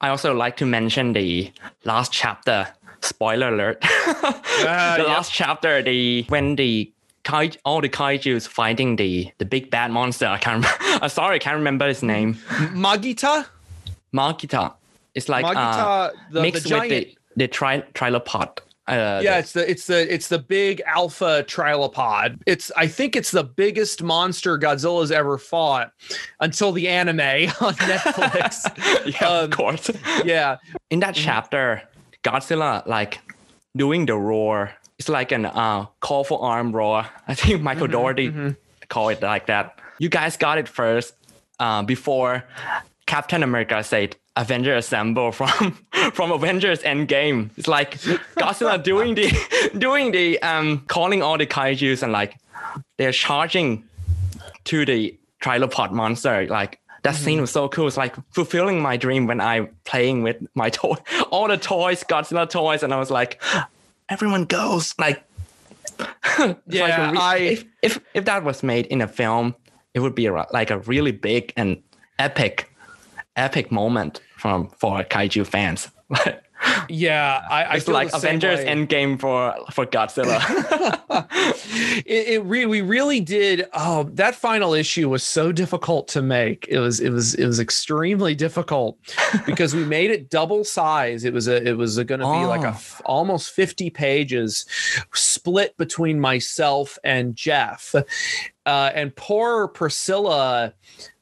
[0.00, 1.52] I also like to mention the
[1.84, 2.68] last chapter.
[3.00, 3.84] Spoiler alert!
[4.54, 5.08] Uh, the yeah.
[5.08, 6.90] last chapter, the when the
[7.24, 10.26] kai, all the kaiju's fighting the the big bad monster.
[10.26, 10.64] I can't.
[11.02, 12.34] I'm sorry, I can't remember his name.
[12.74, 13.46] Magita,
[14.14, 14.74] Magita.
[15.14, 16.90] It's like uh, Magita, the, the mixed giant.
[16.90, 18.58] with the the tri- trilopod.
[18.86, 22.40] Uh, yeah, the- it's the it's the it's the big alpha trilopod.
[22.46, 25.92] It's I think it's the biggest monster Godzilla's ever fought
[26.40, 27.20] until the anime
[27.60, 28.66] on Netflix.
[29.20, 29.90] yeah, um, of course.
[30.24, 30.58] yeah,
[30.90, 31.82] In that chapter,
[32.22, 33.20] Godzilla like
[33.76, 34.72] doing the roar.
[34.98, 37.06] It's like an uh, call for arm roar.
[37.28, 38.56] I think Michael Mhm, Dougherty mhm.
[38.88, 39.78] call it like that.
[39.98, 41.14] You guys got it first
[41.60, 42.44] uh, before
[43.06, 45.78] Captain America said Avenger Assemble from
[46.12, 47.50] from Avengers Endgame.
[47.56, 47.94] It's like
[48.38, 49.30] Godzilla doing the
[49.78, 52.36] doing the um calling all the kaiju's and like
[52.98, 53.84] they're charging
[54.64, 56.46] to the trilopod monster.
[56.48, 57.86] Like that scene was so cool.
[57.86, 60.94] It's like fulfilling my dream when I playing with my toy,
[61.30, 63.40] all the toys, Godzilla toys, and I was like,
[64.08, 65.22] everyone goes like.
[65.98, 69.54] it's like Yeah, re- I- if, if if that was made in a film,
[69.94, 71.82] it would be a, like a really big and
[72.18, 72.70] epic,
[73.36, 75.88] epic moment from for kaiju fans.
[76.88, 77.42] yeah.
[77.50, 78.66] I, I it's feel like Avengers way.
[78.66, 80.40] Endgame for for Godzilla.
[82.06, 83.66] it, it re- we really did.
[83.72, 86.66] Oh, that final issue was so difficult to make.
[86.68, 88.98] It was it was it was extremely difficult
[89.46, 91.24] because we made it double size.
[91.24, 93.00] It was a it was going to be like a Oh.
[93.04, 94.66] almost fifty pages,
[95.12, 97.94] split between myself and Jeff,
[98.66, 100.74] uh, and poor Priscilla.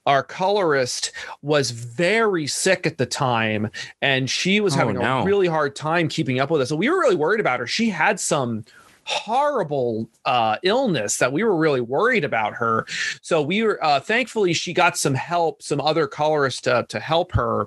[0.06, 1.12] Our colorist
[1.42, 5.20] was very sick at the time, and she was Oh, having no.
[5.20, 6.68] a really hard time keeping up with us.
[6.70, 7.66] So we were really worried about her.
[7.66, 8.64] She had some
[9.04, 12.86] horrible uh, illness that we were really worried about her.
[13.20, 17.32] So we were uh, thankfully she got some help, some other colorists to, to help
[17.32, 17.66] her.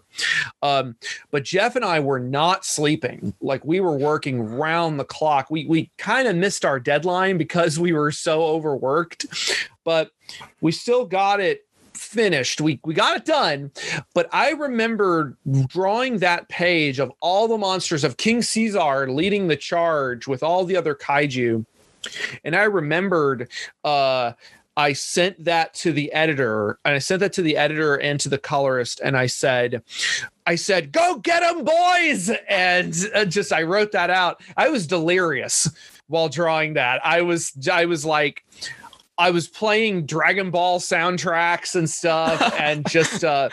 [0.61, 0.95] Um,
[1.31, 3.33] but Jeff and I were not sleeping.
[3.41, 5.47] Like we were working round the clock.
[5.49, 9.25] We we kind of missed our deadline because we were so overworked,
[9.83, 10.11] but
[10.61, 11.64] we still got it
[12.15, 12.61] finished.
[12.61, 13.71] We we got it done.
[14.13, 19.57] But I remember drawing that page of all the monsters of King Caesar leading the
[19.57, 21.65] charge with all the other kaiju.
[22.45, 23.51] And I remembered
[23.83, 24.31] uh
[24.77, 28.29] I sent that to the editor and I sent that to the editor and to
[28.29, 29.83] the colorist and I said
[30.45, 34.41] I said go get them boys and uh, just I wrote that out.
[34.55, 35.69] I was delirious
[36.07, 37.05] while drawing that.
[37.05, 38.45] I was I was like
[39.17, 43.49] I was playing Dragon Ball soundtracks and stuff, and just uh,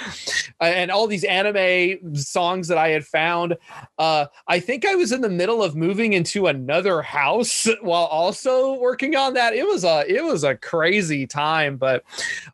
[0.61, 3.57] and all these anime songs that I had found.
[3.99, 8.75] Uh, I think I was in the middle of moving into another house while also
[8.75, 9.55] working on that.
[9.55, 12.05] It was a it was a crazy time, but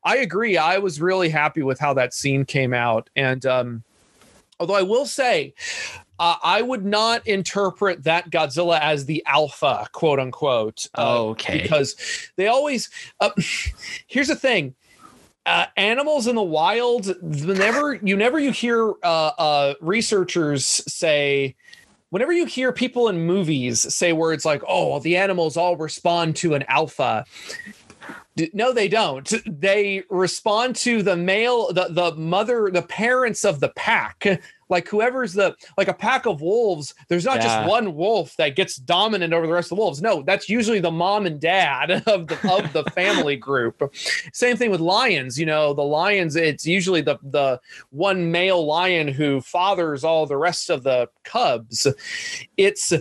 [0.04, 0.56] I agree.
[0.56, 3.84] I was really happy with how that scene came out, and um,
[4.60, 5.54] although I will say.
[6.20, 10.88] Uh, I would not interpret that Godzilla as the alpha, quote unquote.
[10.98, 11.62] uh, Okay.
[11.62, 11.94] Because
[12.36, 12.90] they always.
[13.20, 13.30] Uh,
[14.08, 14.74] here's the thing.
[15.46, 21.54] Uh, animals in the wild, whenever you never you hear uh, uh, researchers say,
[22.10, 26.54] whenever you hear people in movies say words like, "Oh, the animals all respond to
[26.54, 27.24] an alpha,"
[28.52, 29.32] no, they don't.
[29.46, 34.26] They respond to the male, the the mother, the parents of the pack.
[34.70, 37.44] Like whoever's the like a pack of wolves, there's not Yeah.
[37.44, 40.02] just one wolf that gets dominant over the rest of the wolves.
[40.02, 43.92] No, that's usually the mom and dad of the of the family group.
[44.32, 45.38] Same thing with lions.
[45.38, 50.36] You know, the lions, it's usually the the one male lion who fathers all the
[50.36, 51.86] rest of the cubs.
[52.58, 52.92] It's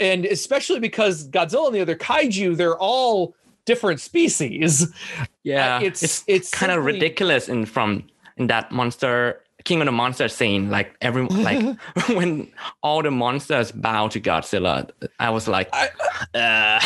[0.00, 3.34] and especially because Godzilla and the other kaiju, they're all
[3.66, 4.92] different species.
[5.42, 8.04] yeah, it's- it's it's kind of ridiculous in from
[8.36, 10.68] in that monster King of the Monster scene.
[10.70, 12.48] Like every like when
[12.82, 15.88] all the monsters bow to Godzilla, I was like, I-
[16.34, 16.80] uh.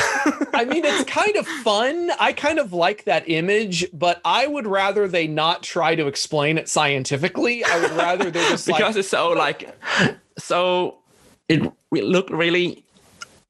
[0.55, 2.11] I mean, it's kind of fun.
[2.21, 6.59] I kind of like that image, but I would rather they not try to explain
[6.59, 7.65] it scientifically.
[7.65, 9.77] I would rather they're just because like, it's so like
[10.39, 10.99] so
[11.49, 12.85] it re- looked really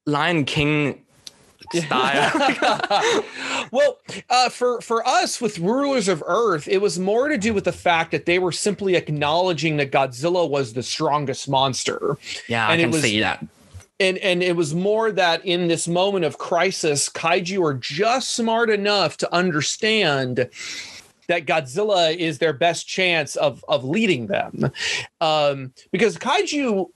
[0.07, 1.05] Lion King
[1.73, 3.25] style.
[3.71, 3.99] well,
[4.31, 7.73] uh, for for us with Rulers of Earth, it was more to do with the
[7.73, 12.17] fact that they were simply acknowledging that Godzilla was the strongest monster.
[12.49, 13.45] yeah, And I can was- see that.
[14.01, 18.71] and and it was more that in this moment of crisis, kaiju are just smart
[18.71, 20.49] enough to understand
[21.29, 24.71] that Godzilla is their best chance of of leading them,
[25.21, 26.87] um, because kaiju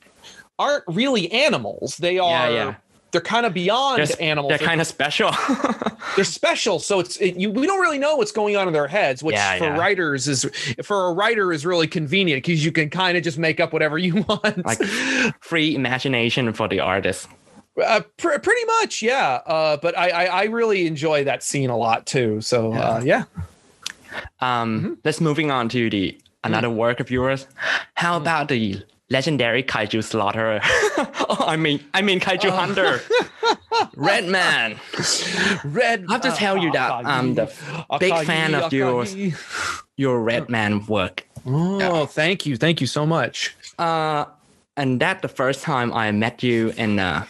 [0.59, 2.51] aren't really animals; they are.
[2.51, 2.75] Yeah, yeah.
[3.13, 4.49] They're kind of beyond They're, animals.
[4.49, 5.31] they're kind of special.
[6.17, 8.89] they're special so it's it, you we don't really know what's going on in their
[8.89, 9.79] heads which Yeah, for yeah.
[9.79, 10.45] writers is
[10.83, 13.97] for a writer is really convenient because you can kind of just make up whatever
[13.99, 14.79] you want like
[15.41, 17.29] free imagination for the artist.
[17.83, 21.77] uh, pr- pretty much yeah uh, but I, I i really enjoy that scene a
[21.77, 23.25] lot too so uh, yeah
[24.41, 24.93] Um, Mm-hmm.
[25.05, 27.47] Let's moving on to the another work of yours.
[27.95, 28.23] How Mm-hmm.
[28.23, 28.83] about the
[29.17, 30.61] legendary kaiju slaughterer?
[31.29, 32.57] oh, I mean, I mean kaiju Oh.
[32.63, 32.93] hunter,
[34.11, 34.79] Red Man.
[35.65, 37.47] red I have to tell you that I'm the
[38.01, 39.15] big fan of yours.
[39.97, 41.17] Your Red Man work.
[41.47, 43.37] oh thank you thank you so much
[43.79, 44.25] Uh,
[44.77, 47.27] and that the first time I met you in uh,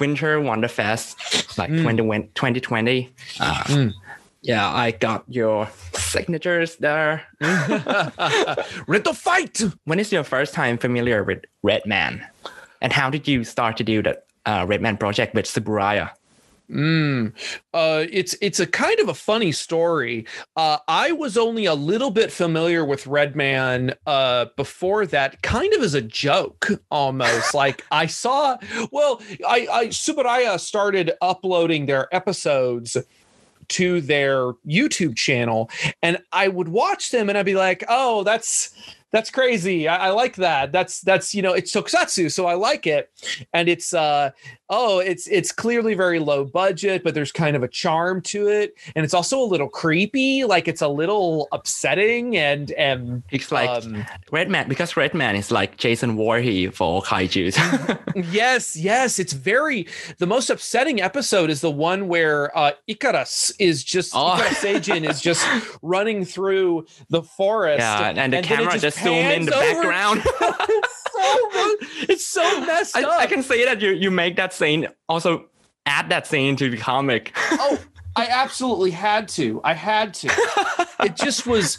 [0.00, 1.82] Winter Wonderfest, like Mm.
[1.82, 3.08] 20, 2020.
[3.40, 3.90] Uh,
[4.42, 7.24] Yeah, I got your signatures there.
[7.40, 12.24] ready to fight When is your first time familiar with Red Man?
[12.80, 16.10] And how did you start to do the uh, Red Man project with Tsuburaya?
[16.70, 17.32] Mm.
[17.72, 20.26] Uh, it's it's a kind of a funny story.
[20.56, 25.82] Uh, I was only a little bit familiar with Redman uh, before that, kind of
[25.82, 27.54] as a joke, almost.
[27.54, 28.56] like I saw,
[28.90, 32.96] well, I, I Tsuburaya started uploading their episodes
[33.68, 35.70] to their YouTube channel,
[36.02, 38.70] and I would watch them, and I'd be like, oh, that's
[39.12, 39.88] that's crazy.
[39.88, 40.72] I, I like that.
[40.72, 43.10] That's that's you know it's tokusatsu, so I like it,
[43.52, 44.30] and it's uh
[44.68, 48.74] oh it's it's clearly very low budget but there's kind of a charm to it
[48.96, 53.68] and it's also a little creepy like it's a little upsetting and and It's like
[53.84, 57.56] um, Red Man because Red Man is like Jason Voorhees for kaiju's.
[58.32, 59.86] yes yes it's very
[60.18, 64.34] the most upsetting episode is the one where uh Icarus is just Oh.
[64.34, 65.46] Icarus Seijin is just
[65.82, 70.22] running through the forest yeah, and the then it camera just, zoom in the background.
[70.68, 71.76] it's so
[72.12, 75.46] it's so messed I, up I can say that you you make that scene also
[75.86, 77.32] add that scene to the comic.
[77.52, 77.78] oh
[78.18, 80.26] i absolutely had to i had to
[81.00, 81.76] it just was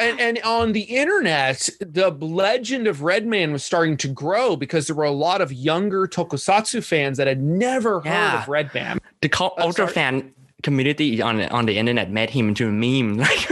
[0.00, 4.96] and, and on the internet the legend of redman was starting to grow because there
[4.96, 8.42] were a lot of younger tokusatsu fans that had never heard Yeah.
[8.42, 9.92] of redman the co- I'm ultra sorry.
[9.94, 13.18] fan community on on the internet met him into a meme.
[13.18, 13.48] Like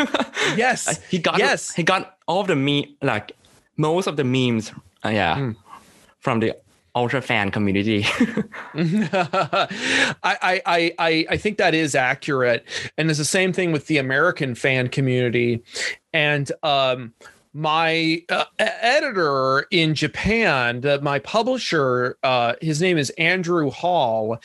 [0.57, 1.73] yes he got Yes.
[1.75, 3.32] he got all of the meme like
[3.76, 4.72] most of the memes.
[5.04, 5.50] uh, yeah, Hmm.
[6.20, 6.54] from the
[6.94, 8.04] ultra fan community.
[8.74, 9.68] I,
[10.22, 12.64] I I I I think that is accurate,
[12.96, 15.62] and it's the same thing with the American fan community,
[16.12, 17.12] and um,
[17.57, 24.38] my uh, editor in Japan, the, my publisher, uh, his name is Andrew Hall.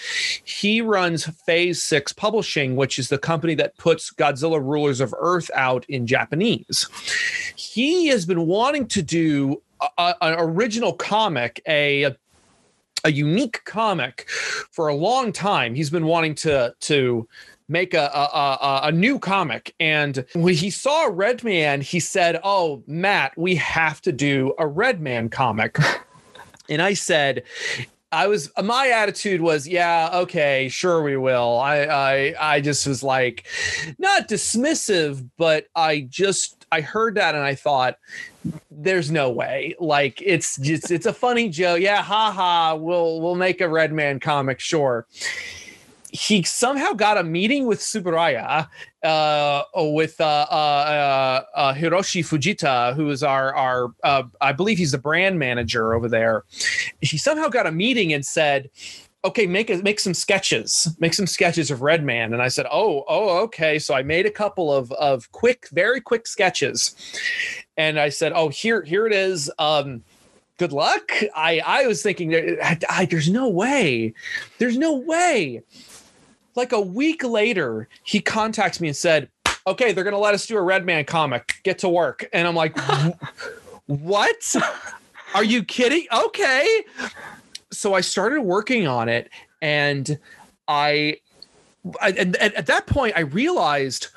[0.46, 5.52] He runs Phase Six Publishing, which is the company that puts Godzilla Rulers of Earth
[5.54, 6.88] out in Japanese.
[7.58, 12.16] He has been wanting to do a, a- an original comic, a
[13.04, 15.74] a unique comic for a long time.
[15.74, 17.28] He's been wanting to to
[17.72, 22.40] make a a, a, a new comic, and when he saw Red Man, he said,
[22.44, 25.78] "Oh, Matt, we have to do a Red Man comic."
[26.70, 27.44] and I said.
[28.14, 33.02] I was my attitude was yeah okay sure we will I I I just was
[33.02, 33.48] like
[34.00, 37.96] not dismissive but I just I heard that and I thought
[38.70, 43.36] there's no way like it's just it's a funny joke yeah haha ha we'll we'll
[43.36, 45.08] make a red man comic sure
[46.12, 48.68] he somehow got a meeting with Tsuburaya
[49.04, 54.78] uh with uh, uh uh uh Hiroshi Fujita who is our our uh I believe
[54.78, 56.44] he's the brand manager over there.
[57.02, 58.70] He somehow got a meeting and said
[59.24, 62.66] okay make a, make some sketches make some sketches of red man and i said
[62.72, 63.80] oh oh okay.
[63.80, 66.96] So i made a couple of of quick very quick sketches.
[67.78, 69.50] And i said oh here here it is.
[69.58, 70.04] Um
[70.58, 71.12] good luck.
[71.36, 74.14] I i was thinking I, I- there's no way.
[74.60, 75.64] There's no way
[76.56, 79.30] like a week later he contacts me and said
[79.68, 81.56] okay they're gonna let us do a red man comic.
[81.64, 82.28] Get to work.
[82.34, 82.78] And i'm like
[84.00, 84.56] what?
[85.34, 86.08] Are you kidding?
[86.12, 86.84] Okay.
[87.72, 89.30] So I started working on it,
[89.62, 90.18] and
[90.68, 91.18] I,
[92.02, 94.08] I and at that point I realized,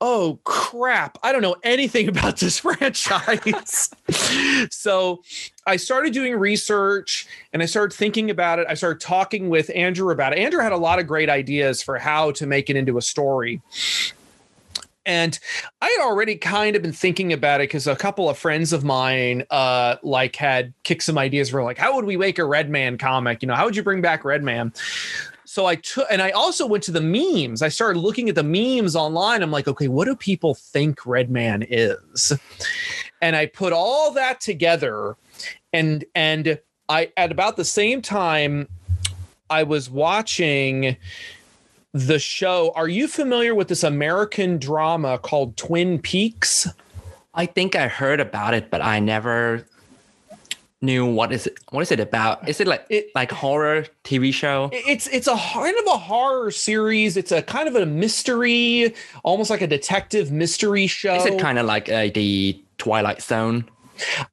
[0.00, 3.90] oh crap, I don't know anything about this franchise.
[4.70, 5.22] so
[5.66, 8.66] I started doing research and I started thinking about it.
[8.68, 10.38] I started talking with Andrew about it.
[10.38, 13.60] Andrew had a lot of great ideas for how to make it into a story.
[15.06, 15.38] and
[15.80, 18.84] I had already kind of been thinking about it because a couple of friends of
[18.84, 22.98] mine, uh, like had kicked some ideas for like, how would we make a Redman
[22.98, 23.42] comic?
[23.42, 24.72] You know, how would you bring back Redman?
[25.48, 27.62] So I took, and I also went to the memes.
[27.62, 29.42] I started looking at the memes online.
[29.42, 32.34] I'm like, okay, what do people think Redman is?
[33.22, 35.16] And I put all that together,
[35.72, 38.68] and and I at about the same time,
[39.48, 40.98] I was watching
[41.94, 42.70] the show.
[42.76, 46.68] Are you familiar with this American drama called Twin Peaks?
[47.32, 49.66] I think I heard about it, but I never
[50.80, 54.32] knew what is it what is it about is it like It- like horror tv
[54.32, 57.16] show It's it's a kind of a horror series.
[57.16, 61.14] It's a kind of a mystery, almost like a detective mystery show.
[61.16, 63.64] is it kind of like uh, the twilight zone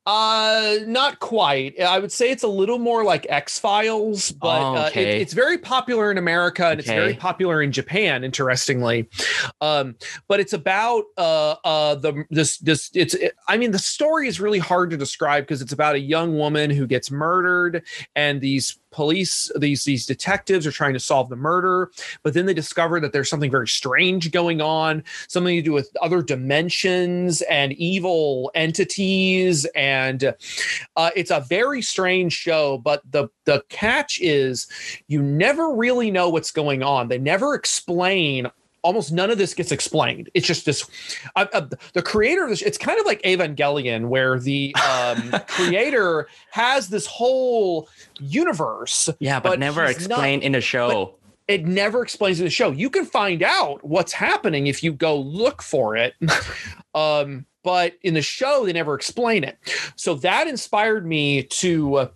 [0.05, 1.79] Uh, not quite.
[1.79, 5.33] I would say it's a little more like X Files, but Oh, uh, it- it's
[5.33, 8.23] very popular in America and it's very popular in Japan.
[8.23, 9.09] Interestingly,
[9.61, 9.95] um,
[10.27, 14.39] but it's about uh uh the this this it's it, I mean the story is
[14.39, 17.83] really hard to describe because it's about a young woman who gets murdered
[18.15, 21.91] and these police these these detectives are trying to solve the murder
[22.23, 25.89] but then they discover that there's something very strange going on something to do with
[26.01, 30.33] other dimensions and evil entities and
[30.95, 34.67] uh, it's a very strange show but the the catch is
[35.07, 37.07] you never really know what's going on.
[37.07, 38.47] They never explain
[38.85, 40.85] almost none of this gets explained it's just this
[41.35, 46.27] uh, uh, the creator of this it's kind of like evangelion where the um, creator
[46.51, 51.15] has this whole universe yeah but, But never explained in the show
[51.47, 52.71] it never explains in the show.
[52.71, 56.15] You can find out what's happening if you go look for it.
[56.95, 59.57] um, but in the show, they never explain it.
[59.95, 62.07] So that inspired me to uh,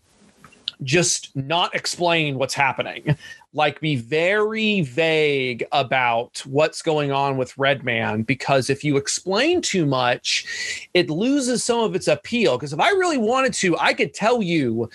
[0.84, 3.18] just not explain what's happening.
[3.54, 9.86] Like be very vague about what's going on with Redman because if you explain too
[9.86, 12.58] much, it loses some of its appeal.
[12.58, 14.90] Because if I really wanted to, I could tell you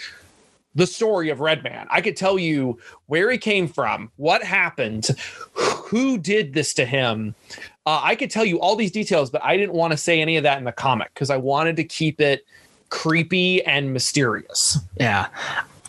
[0.76, 1.86] the story of Redman.
[1.90, 5.08] I could tell you where he came from, what happened,
[5.54, 7.34] who did this to him.
[7.86, 10.36] Uh, I could tell you all these details, but I didn't want to say any
[10.36, 12.46] of that in the comic because I wanted to keep it
[12.90, 14.78] creepy and mysterious.
[15.00, 15.26] yeah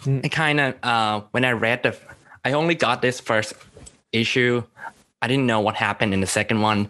[0.07, 1.95] it kind of uh when i read the
[2.45, 3.53] i only got this first
[4.11, 4.63] issue
[5.21, 6.87] i didn't know what happened in the second one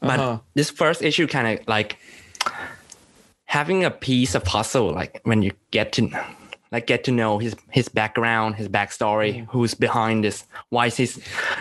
[0.00, 0.38] but Uh-huh.
[0.54, 1.96] this first issue kind of like
[3.44, 6.10] having a piece of puzzle like when you get to
[6.72, 9.46] like get to know his his background his backstory Mm.
[9.50, 11.06] who's behind this why is he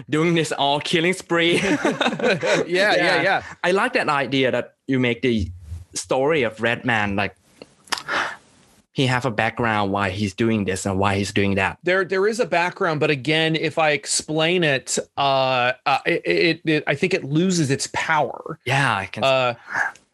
[0.10, 3.44] doing this all killing spree yeah, yeah, yeah.
[3.64, 5.50] i like that idea that you make the
[5.96, 7.36] story of red man like
[8.92, 12.28] he have a background why he's doing this and why he's doing that There, there
[12.28, 16.96] is a background, but again, if I explain it, uh, uh it, it, it, I
[16.96, 18.60] think it loses its power.
[18.66, 19.54] yeah i can Uh,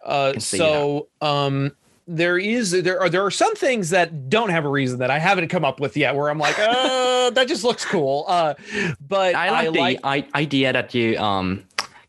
[0.06, 1.72] uh, can so um,
[2.08, 5.18] there is there are there are some things that don't have a reason that I
[5.18, 6.16] haven't come up with yet.
[6.16, 8.26] Where I'm like, uh, that just looks cool.
[8.28, 8.54] Uh,
[9.02, 11.64] but I like the I- idea that you um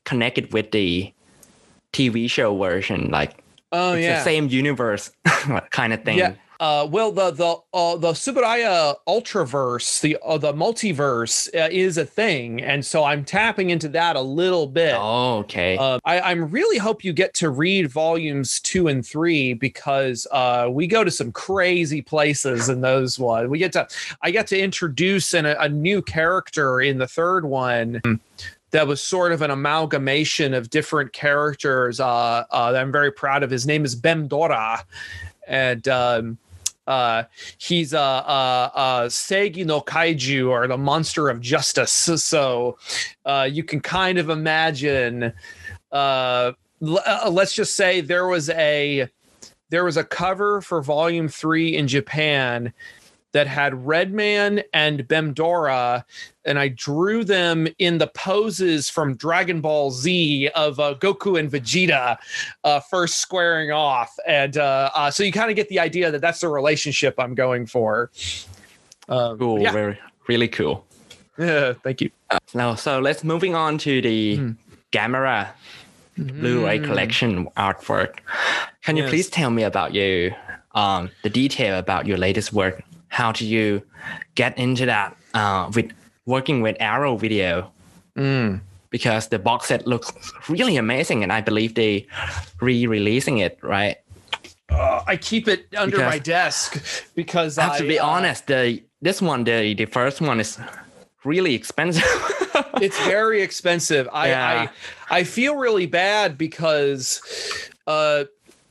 [0.04, 1.10] connect it with the
[1.94, 3.42] TV show version, like
[3.72, 5.10] oh it's yeah, the same universe
[5.70, 6.18] kind of thing.
[6.18, 6.34] yeah.
[6.58, 12.04] Uh, well, the the uh, the Tsuburaya Ultraverse, the uh, the multiverse uh, is a
[12.04, 14.94] thing, and so I'm tapping into that a little bit.
[14.96, 15.76] Oh, okay.
[15.76, 20.68] Uh, I, I really hope you get to read volumes two and three because uh,
[20.70, 23.50] we go to some crazy places in those one.
[23.50, 23.86] We get to
[24.22, 28.00] I get to introduce an, a new character in the third one
[28.70, 33.42] that was sort of an amalgamation of different characters uh, uh, that I'm very proud
[33.42, 33.50] of.
[33.50, 34.82] His name is Bemdora,
[35.46, 36.38] and um,
[36.86, 37.24] uh,
[37.58, 41.92] he's a, a, a Seigi no Kaiju or the monster of justice.
[41.92, 42.78] So
[43.24, 45.32] uh, you can kind of imagine.
[45.92, 49.08] Uh, l- uh, let's just say there was a
[49.70, 52.72] there was a cover for Volume Three in Japan
[53.36, 56.04] that had Redman and Bemdora,
[56.46, 61.50] and I drew them in the poses from Dragon Ball Z of uh, Goku and
[61.50, 62.16] Vegeta
[62.64, 66.22] uh, first squaring off, and uh, uh, so you kind of get the idea that
[66.22, 68.10] that's the relationship I'm going for.
[69.08, 69.60] Um, cool.
[69.60, 70.86] Yeah, Very really cool.
[71.38, 72.10] yeah, thank you.
[72.54, 74.50] Now, so let's moving on to the Hmm.
[74.92, 75.48] Gamera
[76.16, 76.84] Blu-ray Mm.
[76.86, 78.20] collection artwork.
[78.82, 79.10] Can you Yes.
[79.10, 80.32] please tell me about you,
[80.74, 82.82] um, the detail about your latest work?
[83.08, 83.82] How do you
[84.34, 85.92] get into that uh, with
[86.26, 87.70] working with Arrow Video?
[88.16, 88.60] Mm.
[88.90, 90.12] Because the box set looks
[90.48, 92.06] really amazing, and I believe they
[92.60, 93.96] re-releasing it, right?
[94.68, 96.82] Uh, I keep it under Because- my desk
[97.14, 98.46] because I have to be uh, honest.
[98.46, 100.58] The this one, the the first one is
[101.24, 102.02] really expensive.
[102.80, 104.08] it's very expensive.
[104.12, 104.68] I, Yeah.
[105.10, 107.20] I I feel really bad because
[107.86, 108.24] uh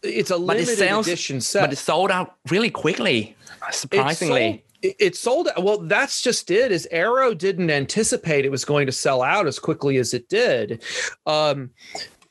[0.04, 1.62] it's a But it limited sells- edition set.
[1.62, 3.35] but it sold out really quickly,
[3.70, 4.42] It surprisingly.
[4.42, 8.86] sold- it- it sold well that's just it is arrow didn't anticipate it was going
[8.86, 10.84] to sell out as quickly as it did.
[11.26, 11.72] Um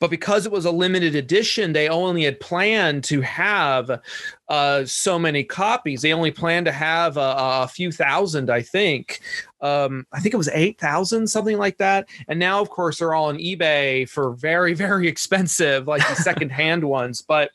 [0.01, 4.01] but because it was a limited edition they only had planned to have
[4.49, 6.03] uh so many copies.
[6.03, 9.21] They only planned to have a, a few thousand i think.
[9.61, 12.07] Um i think it was 8000 something like that.
[12.29, 16.51] And now of course they're all on ebay for very very expensive like the second
[16.51, 17.21] hand ones.
[17.23, 17.51] But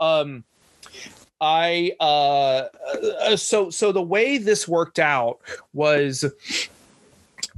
[0.00, 0.44] um
[1.40, 2.64] I uh
[3.22, 5.38] uh, so so the way this worked out
[5.72, 6.24] was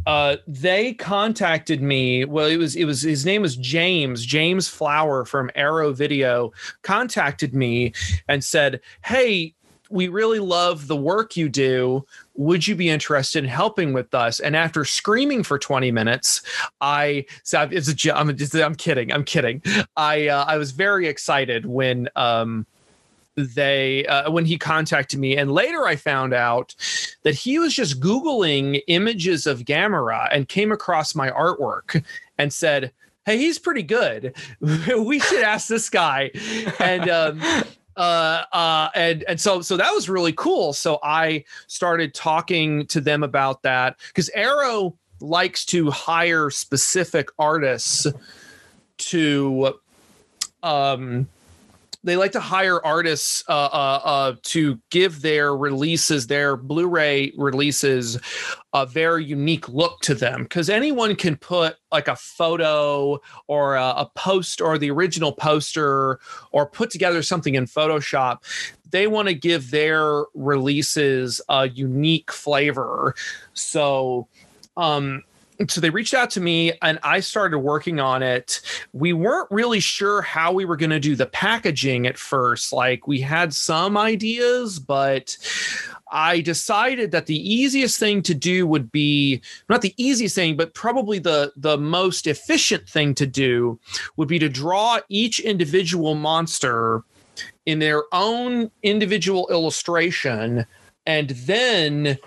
[0.06, 5.24] uh they contacted me well it was it was his name was James James Flower
[5.24, 6.52] from Arrow Video
[6.82, 7.92] contacted me
[8.28, 9.54] and said hey
[9.90, 12.06] we really love the work you do.
[12.34, 14.38] Would you be interested in helping with us?
[14.38, 16.42] And after screaming for 20 minutes
[16.80, 19.62] i so it's a i'm, I'm kidding i'm kidding.
[19.96, 22.66] I uh, i was very excited when um
[23.46, 25.36] they uh, when he contacted me.
[25.36, 26.74] And later i found out
[27.22, 32.04] that he was just googling images of gamera and came across my artwork
[32.38, 32.92] and said
[33.26, 34.34] hey he's pretty good.
[34.96, 36.30] We should ask this guy.
[36.78, 37.42] And um
[37.96, 40.72] uh uh and and so so that was really cool.
[40.72, 48.06] So i started talking to them about that because arrow likes to hire specific artists
[48.98, 49.74] to
[50.62, 51.28] um
[52.02, 58.18] they like to hire artists uh, uh, uh, to give their releases, their Blu-ray releases,
[58.72, 60.44] a very unique look to them.
[60.44, 66.20] Because anyone can put like a photo or a, a post or the original poster
[66.52, 68.38] or put together something in Photoshop.
[68.90, 73.14] They want to give their releases a unique flavor.
[73.52, 74.26] So,
[74.76, 75.22] um,
[75.68, 78.60] so they reached out to me and I started working on it.
[78.92, 82.72] We weren't really sure how we were going to do the packaging at first.
[82.72, 85.36] Like we had some ideas, but
[86.12, 90.74] I decided that the easiest thing to do would be not the easiest thing, but
[90.74, 93.78] probably the the most efficient thing to do
[94.16, 97.04] would be to draw each individual monster
[97.66, 100.66] in their own individual illustration
[101.06, 102.18] and then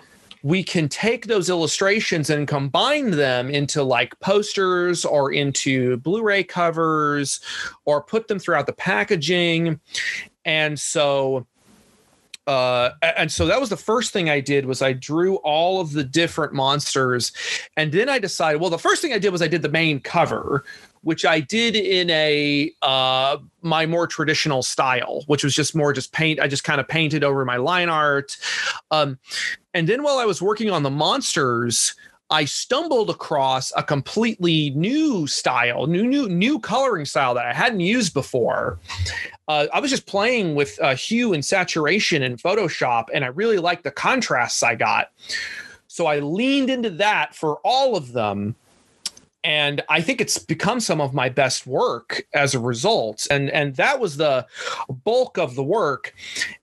[0.44, 7.40] we can take those illustrations and combine them into like posters or into Blu-ray covers
[7.86, 9.80] or put them throughout the packaging.
[10.46, 11.48] And so
[12.46, 15.94] uh and so that was the first thing I did was I drew all of
[15.94, 17.32] the different monsters
[17.78, 20.02] and then I decided well the first thing I did was I did the main
[20.02, 20.66] cover
[21.04, 26.12] which I did in a uh my more traditional style which was just more just
[26.12, 28.38] paint I just kind of painted over my line art
[28.92, 29.20] um
[29.74, 31.96] and then while I was working on the monsters,
[32.30, 37.82] I stumbled across a completely new style, new new new coloring style that I hadn't
[37.82, 38.80] used before.
[39.48, 43.58] Uh, I was just playing with uh, hue and saturation in Photoshop, and I really
[43.58, 45.12] liked the contrasts I got.
[45.88, 48.56] So I leaned into that for all of them,
[49.44, 53.28] and I think it's become some of my best work as a result.
[53.30, 54.48] And and that was the
[55.04, 56.14] bulk of the work.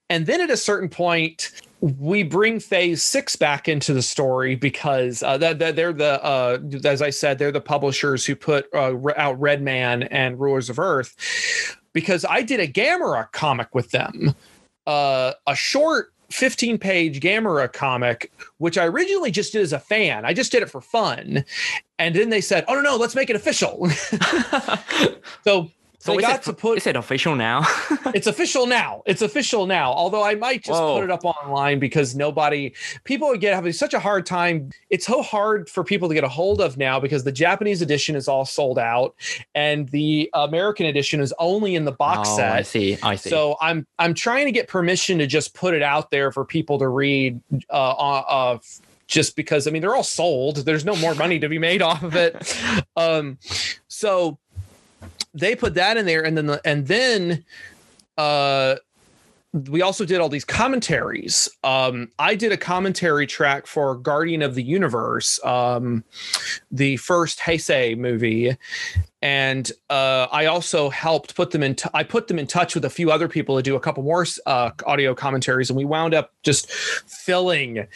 [0.09, 5.23] And then at a certain point, we bring phase six back into the story because
[5.23, 9.63] uh, they're the uh, as I said they're the publishers who put uh, out Red
[9.63, 14.35] Man and Rulers of Earth because I did a Gamera comic with them,
[14.87, 20.25] uh, a short 15 page Gamera comic, which I originally just did as a fan.
[20.25, 21.45] I just did it for fun,
[21.99, 23.89] and then they said, "Oh no, no, let's make it official."
[25.45, 25.71] so.
[26.01, 27.61] So they is got it, to put is it official now?
[28.15, 29.03] it's official now.
[29.05, 29.93] It's official now.
[29.93, 30.95] Although I might just Whoa.
[30.95, 32.73] put it up online because nobody,
[33.05, 34.71] people get having such a hard time.
[34.89, 38.17] It's so hard for people to get a hold of now because the Japanese edition
[38.17, 39.15] is all sold out,
[39.55, 42.53] and the American edition is only in the box oh, set.
[42.53, 42.97] I see.
[43.03, 43.29] I see.
[43.29, 46.79] So I'm I'm trying to get permission to just put it out there for people
[46.79, 47.43] to read.
[47.69, 48.59] Uh, uh, uh,
[49.07, 50.59] just because I mean they're all sold.
[50.59, 52.57] There's no more money to be made off of it.
[52.97, 53.39] Um,
[53.89, 54.39] so
[55.35, 57.45] they put that in there, and then the, and then
[58.17, 58.77] uh,
[59.53, 61.49] we also did all these commentaries.
[61.65, 66.05] Um, I did a commentary track for Guardian of the Universe, um,
[66.71, 68.57] the first Heisei movie,
[69.23, 71.75] and uh, I also helped put them in.
[71.75, 74.05] T- I put them in touch with a few other people to do a couple
[74.05, 77.87] more uh, audio commentaries, and we wound up just filling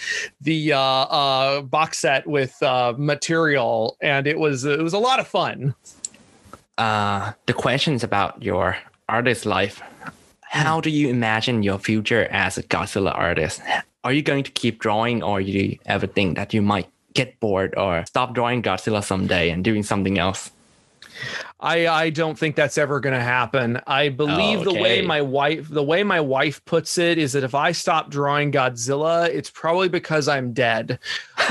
[0.40, 5.20] the uh, uh, box set with uh, material, and it was it was a lot
[5.20, 5.74] of fun.
[6.78, 8.76] Uh, the questions about your
[9.08, 9.82] artist life.
[10.42, 13.60] How do you imagine your future as a Godzilla artist?
[14.04, 17.40] Are you going to keep drawing, or do you ever think that you might get
[17.40, 20.50] bored or stop drawing Godzilla someday and doing something else?
[21.60, 23.80] I I don't think that's ever going to happen.
[23.86, 27.44] I believe Oh, the way my wife the way my wife puts it is that
[27.44, 30.98] if I stop drawing Godzilla, it's probably because I'm dead.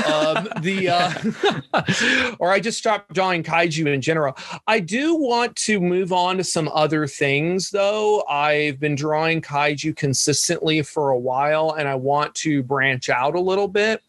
[0.06, 4.36] Um, the uh, or I just stop drawing kaiju in general.
[4.66, 8.24] I do want to move on to some other things though.
[8.28, 13.40] I've been drawing kaiju consistently for a while, and I want to branch out a
[13.40, 14.02] little bit.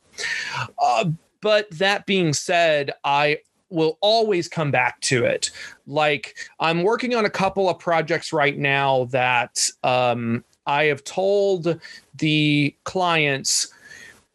[0.80, 1.06] Uh,
[1.42, 3.40] but that being said, I
[3.70, 5.52] will always come back to it.
[5.88, 11.80] Like I'm working on a couple of projects right now that um, I have told
[12.16, 13.74] the clients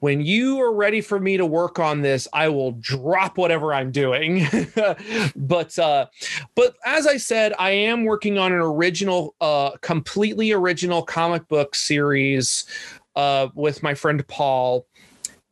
[0.01, 3.91] when you are ready for me to work on this, I will drop whatever I'm
[3.91, 4.47] doing.
[5.37, 6.07] but uh,
[6.55, 11.74] but as I said, I am working on an original, uh, completely original comic book
[11.74, 12.64] series
[13.14, 14.87] uh, with my friend Paul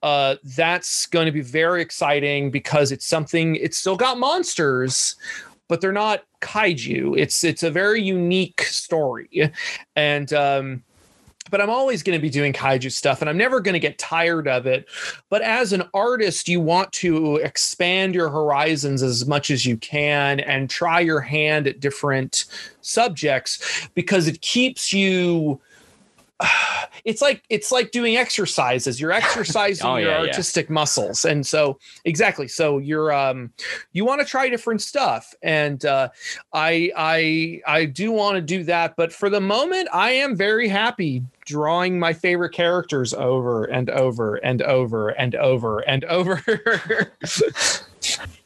[0.03, 5.17] uh that's going to be very exciting because it's something it's still got monsters
[5.69, 9.53] but they're not kaiju it's it's a very unique story
[9.97, 10.83] and um
[11.51, 13.99] but I'm always going to be doing kaiju stuff and I'm never going to get
[13.99, 14.89] tired of it.
[15.29, 20.41] But as an artist, you want to expand your horizons as much as you can
[20.41, 22.45] and try your hand at different
[22.81, 25.61] subjects because it keeps you
[27.05, 29.01] it's like it's like doing exercises.
[29.01, 30.29] You're exercising Oh, your yeah, yeah.
[30.29, 31.25] artistic muscles.
[31.25, 32.49] And so exactly.
[32.49, 33.53] So you're um
[33.93, 35.35] you want to try different stuff.
[35.43, 36.09] And uh
[36.53, 38.95] i i i do want to do that.
[38.97, 44.37] But for the moment i am very happy drawing my favorite characters over and over
[44.37, 46.43] and over and over and over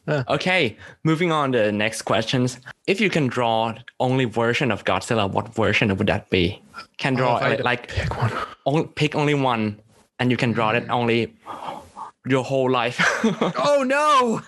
[0.09, 2.59] Okay, moving on to the next questions.
[2.87, 6.61] If you can draw only version of Godzilla, what version would that be?
[6.97, 8.33] Can draw Oh, if I had to like pick one
[8.67, 9.81] only, pick only one,
[10.19, 11.35] and you can draw it only
[12.27, 13.01] your whole life.
[13.57, 14.43] oh no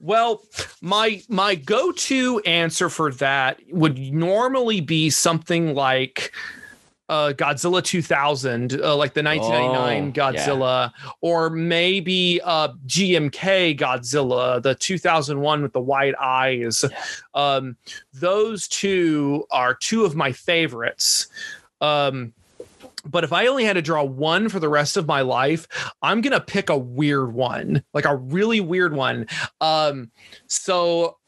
[0.00, 0.42] well
[0.80, 6.32] my my go-to answer for that would normally be something like
[7.08, 14.74] uh godzilla 2000 uh, like the 1999 Oh, godzilla or maybe uh gmk godzilla the
[14.74, 16.84] 2001 with the white eyes.
[17.34, 17.76] Um
[18.12, 21.28] those two are two of my favorites.
[21.80, 22.32] Um
[23.08, 25.68] but if I only had to draw one for the rest of my life,
[26.02, 29.26] I'm gonna pick a weird one, like a really weird one.
[29.60, 30.10] Um,
[30.48, 31.18] so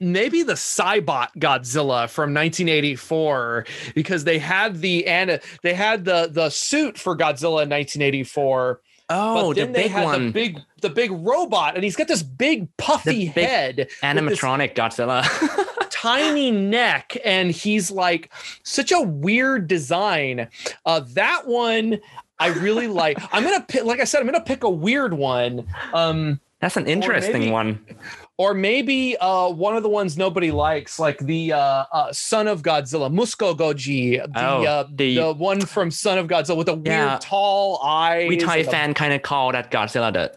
[0.00, 6.50] maybe the Cybot Godzilla from 1984, because they had the and they had the the
[6.50, 8.80] suit for Godzilla in 1984.
[9.10, 11.96] oh, but the then they big had the one, big the big robot, and he's
[11.96, 15.24] got this big puffy The big head, animatronic Godzilla.
[15.90, 18.30] tiny neck and he's like
[18.62, 20.46] such a weird design
[20.86, 21.98] uh that one
[22.38, 25.66] i really like i'm gonna pick like i said i'm gonna pick a weird one
[25.92, 27.84] um That's an interesting maybe- one.
[28.36, 31.58] or maybe uh one of the ones nobody likes like the uh,
[31.92, 36.26] uh son of godzilla musko goji the Oh, uh the- the, one from son of
[36.26, 37.18] godzilla with the weird Yeah.
[37.20, 40.36] tall eyes We Thai fan kind of call that Godzilla the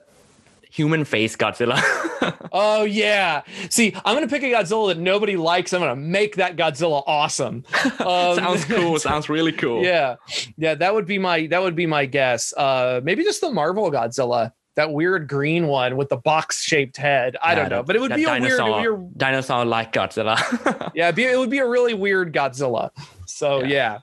[0.70, 1.78] human face Godzilla.
[2.54, 6.56] oh yeah see i'm gonna pick a godzilla that nobody likes i'm gonna make that
[6.56, 7.64] godzilla awesome
[8.00, 8.98] um, sounds cool.
[9.10, 9.84] Sounds really cool.
[9.84, 10.16] yeah
[10.58, 13.92] yeah that would be my that would be my guess uh maybe just the marvel
[13.92, 17.84] godzilla that weird green one with the box shaped head i Yeah, don't know the-
[17.84, 20.92] but it would be a weird, it dinosaur like Godzilla.
[20.96, 22.90] yeah be, it would be a really weird godzilla
[23.26, 24.00] so yeah,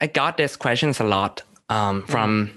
[0.00, 2.56] I got these questions a lot um, from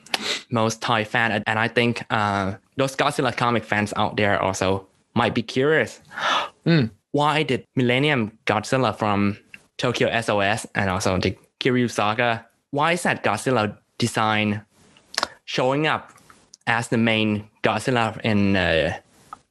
[0.50, 5.34] most Thai fans, and I think uh, those Godzilla comic fans out there also might
[5.36, 6.02] be curious.
[6.66, 6.92] Mm.
[7.12, 9.38] Why did Millennium Godzilla from
[9.78, 14.62] Tokyo SOS and also the Kiryu Saga, why is that Godzilla design
[15.46, 16.12] showing up
[16.68, 18.98] as the main Godzilla in uh,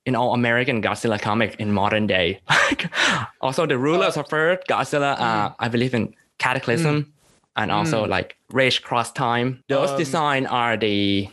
[0.04, 2.40] in all American Godzilla comic in modern day?
[3.40, 7.12] also, the rulers of Earth Godzilla, uh, I believe in Cataclysm,
[7.56, 9.62] and also like Rage Cross Time.
[9.68, 11.28] Those Um, design are the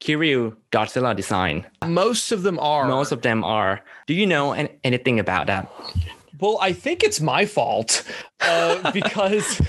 [0.00, 1.64] Kiryu Godzilla design.
[1.86, 3.80] most of them are Most of them are.
[4.06, 5.68] Do you know an- anything about that?
[6.38, 8.02] Well, I think it's my fault
[8.40, 9.60] uh, because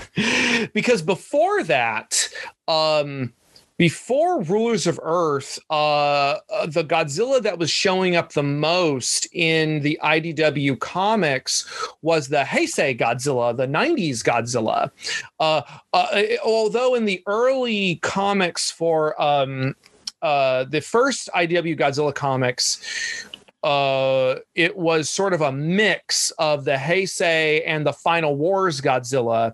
[0.74, 2.28] because before that,
[2.66, 3.32] um,
[3.78, 9.80] before Rulers of Earth, uh, uh, the Godzilla that was showing up the most in
[9.82, 11.64] the IDW comics
[12.02, 14.90] was the Heisei Godzilla, the '90s Godzilla.
[15.38, 15.62] Uh,
[15.92, 19.76] uh, although in the early comics for um,
[20.22, 23.24] uh, the first IDW Godzilla comics,
[23.62, 29.52] uh, it was sort of a mix of the Heisei and the Final Wars Godzilla,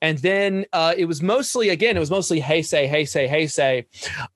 [0.00, 3.86] and then uh, it was mostly again it was mostly Heisei, Heisei, Heisei.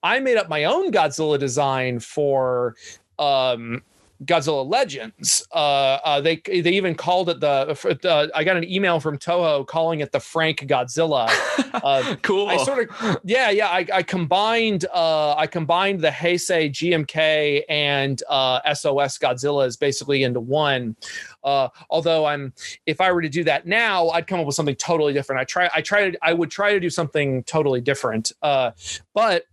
[0.03, 2.77] I made up my own Godzilla design for
[3.19, 3.83] um,
[4.27, 5.47] Godzilla Legends.
[5.53, 7.99] Uh, uh, they they even called it the.
[8.05, 11.31] Uh, I got an email from Toho calling it the Frank Godzilla.
[11.75, 12.49] Uh, cool.
[12.49, 18.23] I sort of yeah yeah I, I combined uh, I combined the Heisei GMK and
[18.29, 20.95] uh, SOS Godzillas basically into one.
[21.43, 22.53] Uh, although I'm
[22.87, 25.41] if I were to do that now, I'd come up with something totally different.
[25.41, 28.31] I try I try to I would try to do something totally different.
[28.41, 28.71] Uh,
[29.13, 29.47] but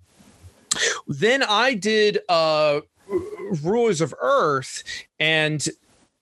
[1.07, 2.82] then I did uh
[3.64, 4.84] rulers of earth.
[5.20, 5.68] And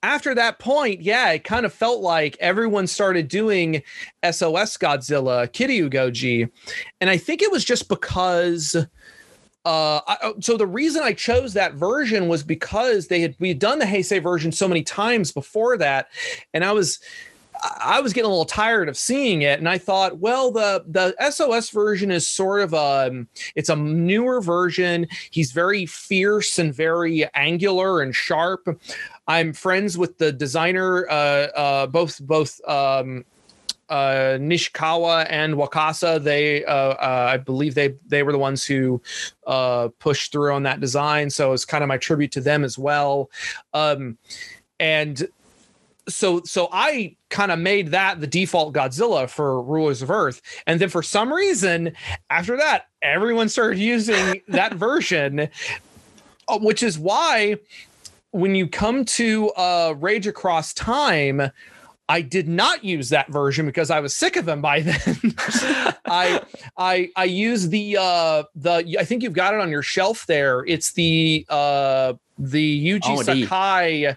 [0.02, 3.84] after that point yeah it kind of felt like everyone started doing
[4.32, 6.50] sos godzilla kiryu goji
[7.02, 8.78] and i think it was just because
[9.66, 13.50] uh, I, oh, so the reason I chose that version was because they had we
[13.50, 16.08] had done the Heisei version so many times before that,
[16.54, 17.00] and I was
[17.62, 21.16] I was getting a little tired of seeing it, and I thought, well, the the
[21.32, 25.08] SOS version is sort of a um, it's a newer version.
[25.32, 28.68] He's very fierce and very angular and sharp.
[29.28, 33.26] I'm friends with the designer, uh, uh, both both um,
[33.90, 36.24] uh, Nishikawa and Wakasa.
[36.24, 39.02] They, uh, uh, I believe they they were the ones who
[39.48, 41.30] uh, pushed through on that design.
[41.30, 43.30] So it's kind of my tribute to them as well.
[43.74, 44.18] Um,
[44.80, 45.28] and
[46.10, 50.42] so so I kind of made that the default Godzilla for Rulers of Earth.
[50.68, 51.94] And then for some reason,
[52.30, 55.50] after that, everyone started using that version,
[56.48, 57.58] uh, which is why
[58.32, 61.52] when you come to uh, Rage Across Time,
[62.10, 65.16] I did not use that version because I was sick of them by then.
[66.06, 66.42] I
[66.76, 70.66] I I use the uh the I think you've got it on your shelf there.
[70.66, 74.16] It's the uh the Yuji oh, Sakai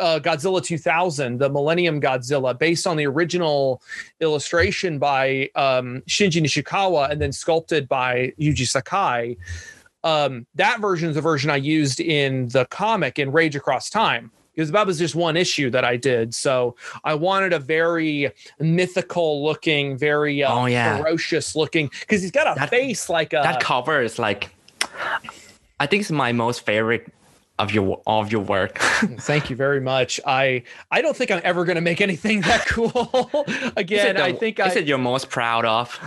[0.00, 3.82] uh, Godzilla 2000, the Millennium Godzilla, based on the original
[4.20, 9.36] illustration by um, Shinji Nishikawa and then sculpted by Yuji Sakai.
[10.02, 14.32] Um, that version is the version I used in the comic in Rage Across Time
[14.54, 16.34] because that was just one issue that I did.
[16.34, 20.98] So I wanted a very mythical looking, very uh, oh, yeah.
[20.98, 23.40] ferocious looking because he's got a that, face like a.
[23.42, 24.50] That cover is like,
[25.78, 27.12] I think it's my most favorite
[27.60, 28.78] of your of your work.
[29.18, 30.18] Thank you very much.
[30.26, 32.90] I I don't think I'm ever going to make anything that cool
[33.76, 34.16] again.
[34.16, 35.98] The, I think is I, it you're most proud of?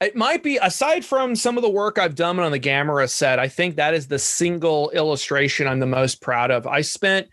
[0.00, 3.38] It might be aside from some of the work I've done on the Gamera set.
[3.38, 6.66] I think that is the single illustration I'm the most proud of.
[6.66, 7.28] I spent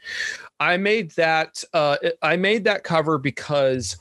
[0.59, 3.97] I made that uh, I made that cover because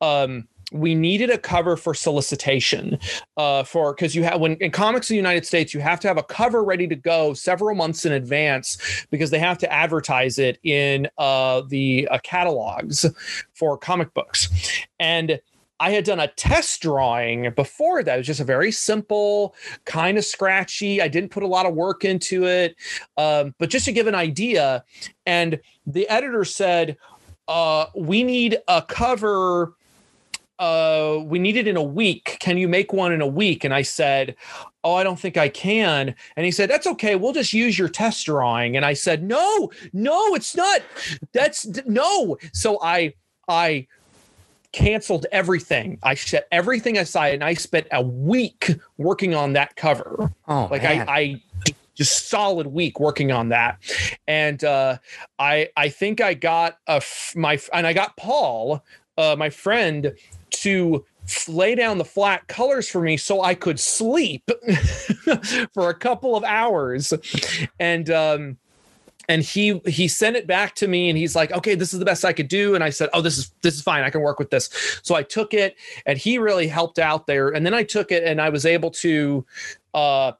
[0.00, 2.98] um, we needed a cover for solicitation
[3.36, 6.08] uh, for because you have when in comics in the United States you have to
[6.08, 10.38] have a cover ready to go several months in advance because they have to advertise
[10.38, 13.06] it in uh, the uh, catalogs
[13.54, 14.48] for comic books
[14.98, 15.40] and.
[15.80, 18.14] I had done a test drawing before that.
[18.14, 21.02] It was just a very simple, kind of scratchy.
[21.02, 22.76] I didn't put a lot of work into it,
[23.16, 24.84] um, but just to give an idea.
[25.26, 26.96] And the editor said,
[27.48, 29.74] uh, "We need a cover
[30.58, 32.36] uh, we need it in a week.
[32.40, 33.64] Can you make one in a week?
[33.64, 34.36] And I said,
[34.82, 36.14] Oh, I don't think I can.
[36.36, 37.16] And he said, That's okay.
[37.16, 38.76] We'll just use your test drawing.
[38.76, 40.82] And I said, No, no, it's not.
[41.32, 42.38] That's no.
[42.52, 43.14] So I,
[43.48, 43.86] I,
[44.72, 45.96] canceled everything.
[46.02, 50.32] I set everything aside and I spent a week working on that cover.
[50.48, 51.08] Oh, like man.
[51.08, 51.42] I, I
[51.94, 53.78] just solid week working on that.
[54.26, 54.98] And uh,
[55.38, 58.84] I, I think I got a f- my, and I got Paul,
[59.16, 60.12] uh, my friend
[60.62, 61.04] to
[61.48, 64.50] lay down the flat colors for me so I could sleep
[65.74, 67.12] for a couple of hours.
[67.80, 68.58] And um
[69.28, 72.04] and he he sent it back to me and he's like okay this is the
[72.04, 72.74] best i could do.
[72.74, 74.04] And i said oh this is this is fine.
[74.04, 74.70] I can work with this.
[75.02, 75.76] So i took it
[76.06, 77.48] and he really helped out there.
[77.48, 79.46] And then i took it and i was able to
[79.94, 80.32] uh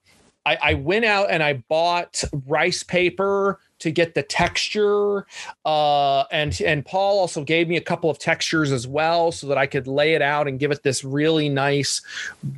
[0.46, 5.26] I, I went out and I bought rice paper to get the texture.
[5.64, 9.58] Uh, and and Paul also gave me a couple of textures as well, so that
[9.58, 12.00] I could lay it out and give it this really nice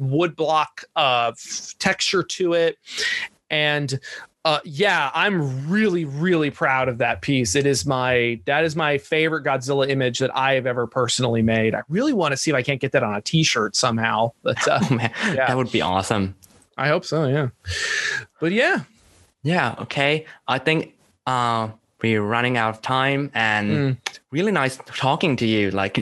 [0.01, 1.33] woodblock uh,
[1.79, 2.79] texture to it.
[3.51, 4.01] And
[4.45, 7.57] uh, yeah, I'm really, really proud of that piece.
[7.57, 11.74] It is my that is my favorite Godzilla image that I have ever personally made.
[11.74, 14.31] I really want to see if I can't get that on a T-shirt somehow.
[14.45, 15.49] But uh, oh, man, yeah.
[15.49, 16.37] that would be awesome.
[16.79, 17.27] I hope so.
[17.27, 17.49] Yeah,
[18.41, 18.83] but yeah,
[19.43, 19.74] yeah.
[19.81, 20.95] Okay, I think
[21.27, 21.68] uh,
[22.03, 23.97] we're running out of time and mm.
[24.31, 25.70] really nice talking to you.
[25.70, 25.99] Like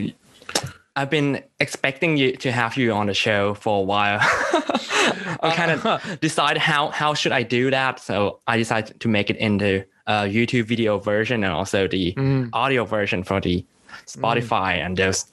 [0.95, 4.19] I've been expecting you to have you on the show for a while.
[4.21, 9.07] I kind of uh, decide how how should I do that, so I decided to
[9.07, 12.49] make it into a YouTube video version and also the Mm.
[12.53, 13.65] audio version for the
[14.05, 15.25] Spotify and those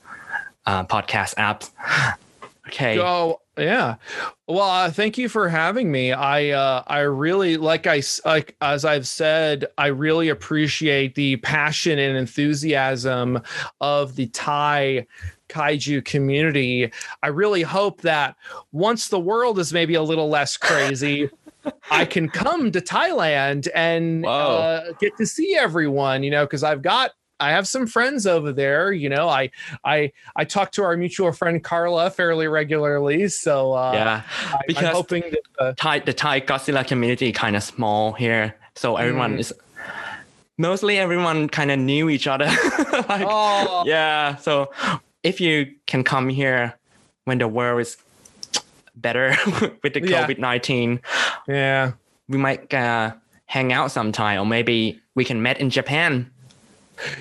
[0.66, 1.70] uh, podcast apps.
[2.68, 2.98] Okay.
[3.00, 3.96] Oh yeah.
[4.48, 6.12] Well, uh, thank you for having me.
[6.12, 11.98] I uh, I really like I like as I've said, I really appreciate the passion
[11.98, 13.40] and enthusiasm
[13.80, 15.06] of the Thai
[15.48, 16.90] kaiju community.
[17.22, 18.36] I really hope that
[18.72, 21.30] once the world is maybe a little less crazy.
[21.92, 26.82] I can come to Thailand and uh, get to see everyone, you know, because I've
[26.82, 27.12] got
[27.42, 28.92] I have some friends over there.
[28.92, 29.50] You know, I
[29.84, 34.22] I I talk to our mutual friend Carla fairly regularly, so uh, yeah.
[34.54, 38.54] I, because- I'm hoping that uh, Thai the Thai Godzilla community kind of small here,
[38.76, 39.40] so everyone Mm.
[39.40, 39.52] is
[40.58, 42.46] mostly everyone kind of knew each other.
[43.08, 44.36] like, oh yeah.
[44.36, 44.70] So
[45.22, 46.74] if you can come here
[47.24, 47.96] when the world is
[48.94, 49.34] better
[49.82, 50.26] with the Yeah.
[50.26, 51.00] COVID nineteen,
[51.48, 51.92] yeah
[52.28, 53.12] we might uh,
[53.46, 56.30] hang out sometime, or maybe we can meet in Japan.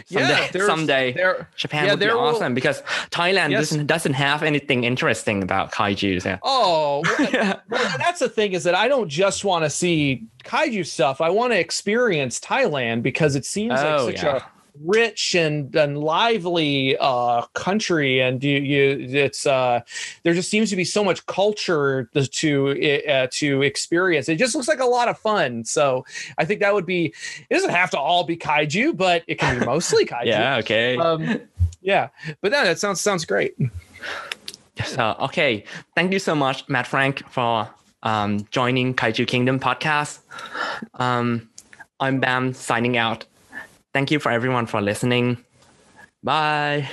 [0.06, 3.70] Someday, yeah someday there Japan yeah, would be will- awesome because Thailand Yes.
[3.70, 6.24] doesn't doesn't have anything interesting about kaiju.
[6.24, 6.38] Yeah.
[6.44, 7.60] oh well, yeah.
[7.70, 11.22] well, that's the thing is that I don't just want to see kaiju stuff.
[11.22, 14.38] I want to experience Thailand because it seems Oh, like such yeah.
[14.38, 14.42] a
[14.84, 19.80] rich and, and lively uh country and you you it's uh
[20.24, 24.56] there just seems to be so much culture to to, uh, to experience it just
[24.56, 26.06] looks like a lot of fun so
[26.38, 27.14] i think that would be
[27.50, 30.58] it doesn't have to all be kaiju but it can be mostly kaiju Yeah.
[30.58, 30.98] Okay.
[30.98, 31.42] um
[31.82, 32.10] yeah
[32.42, 33.56] but no, that sounds sounds great
[34.86, 35.64] So, okay.
[35.96, 37.70] Thank you so much, Matt Frank, for
[38.02, 40.20] um, joining Kaiju Kingdom podcast.
[40.96, 41.50] Um,
[42.00, 43.26] I'm Bam signing out.
[43.94, 45.38] Thank you for everyone for listening.
[46.24, 46.90] Bye.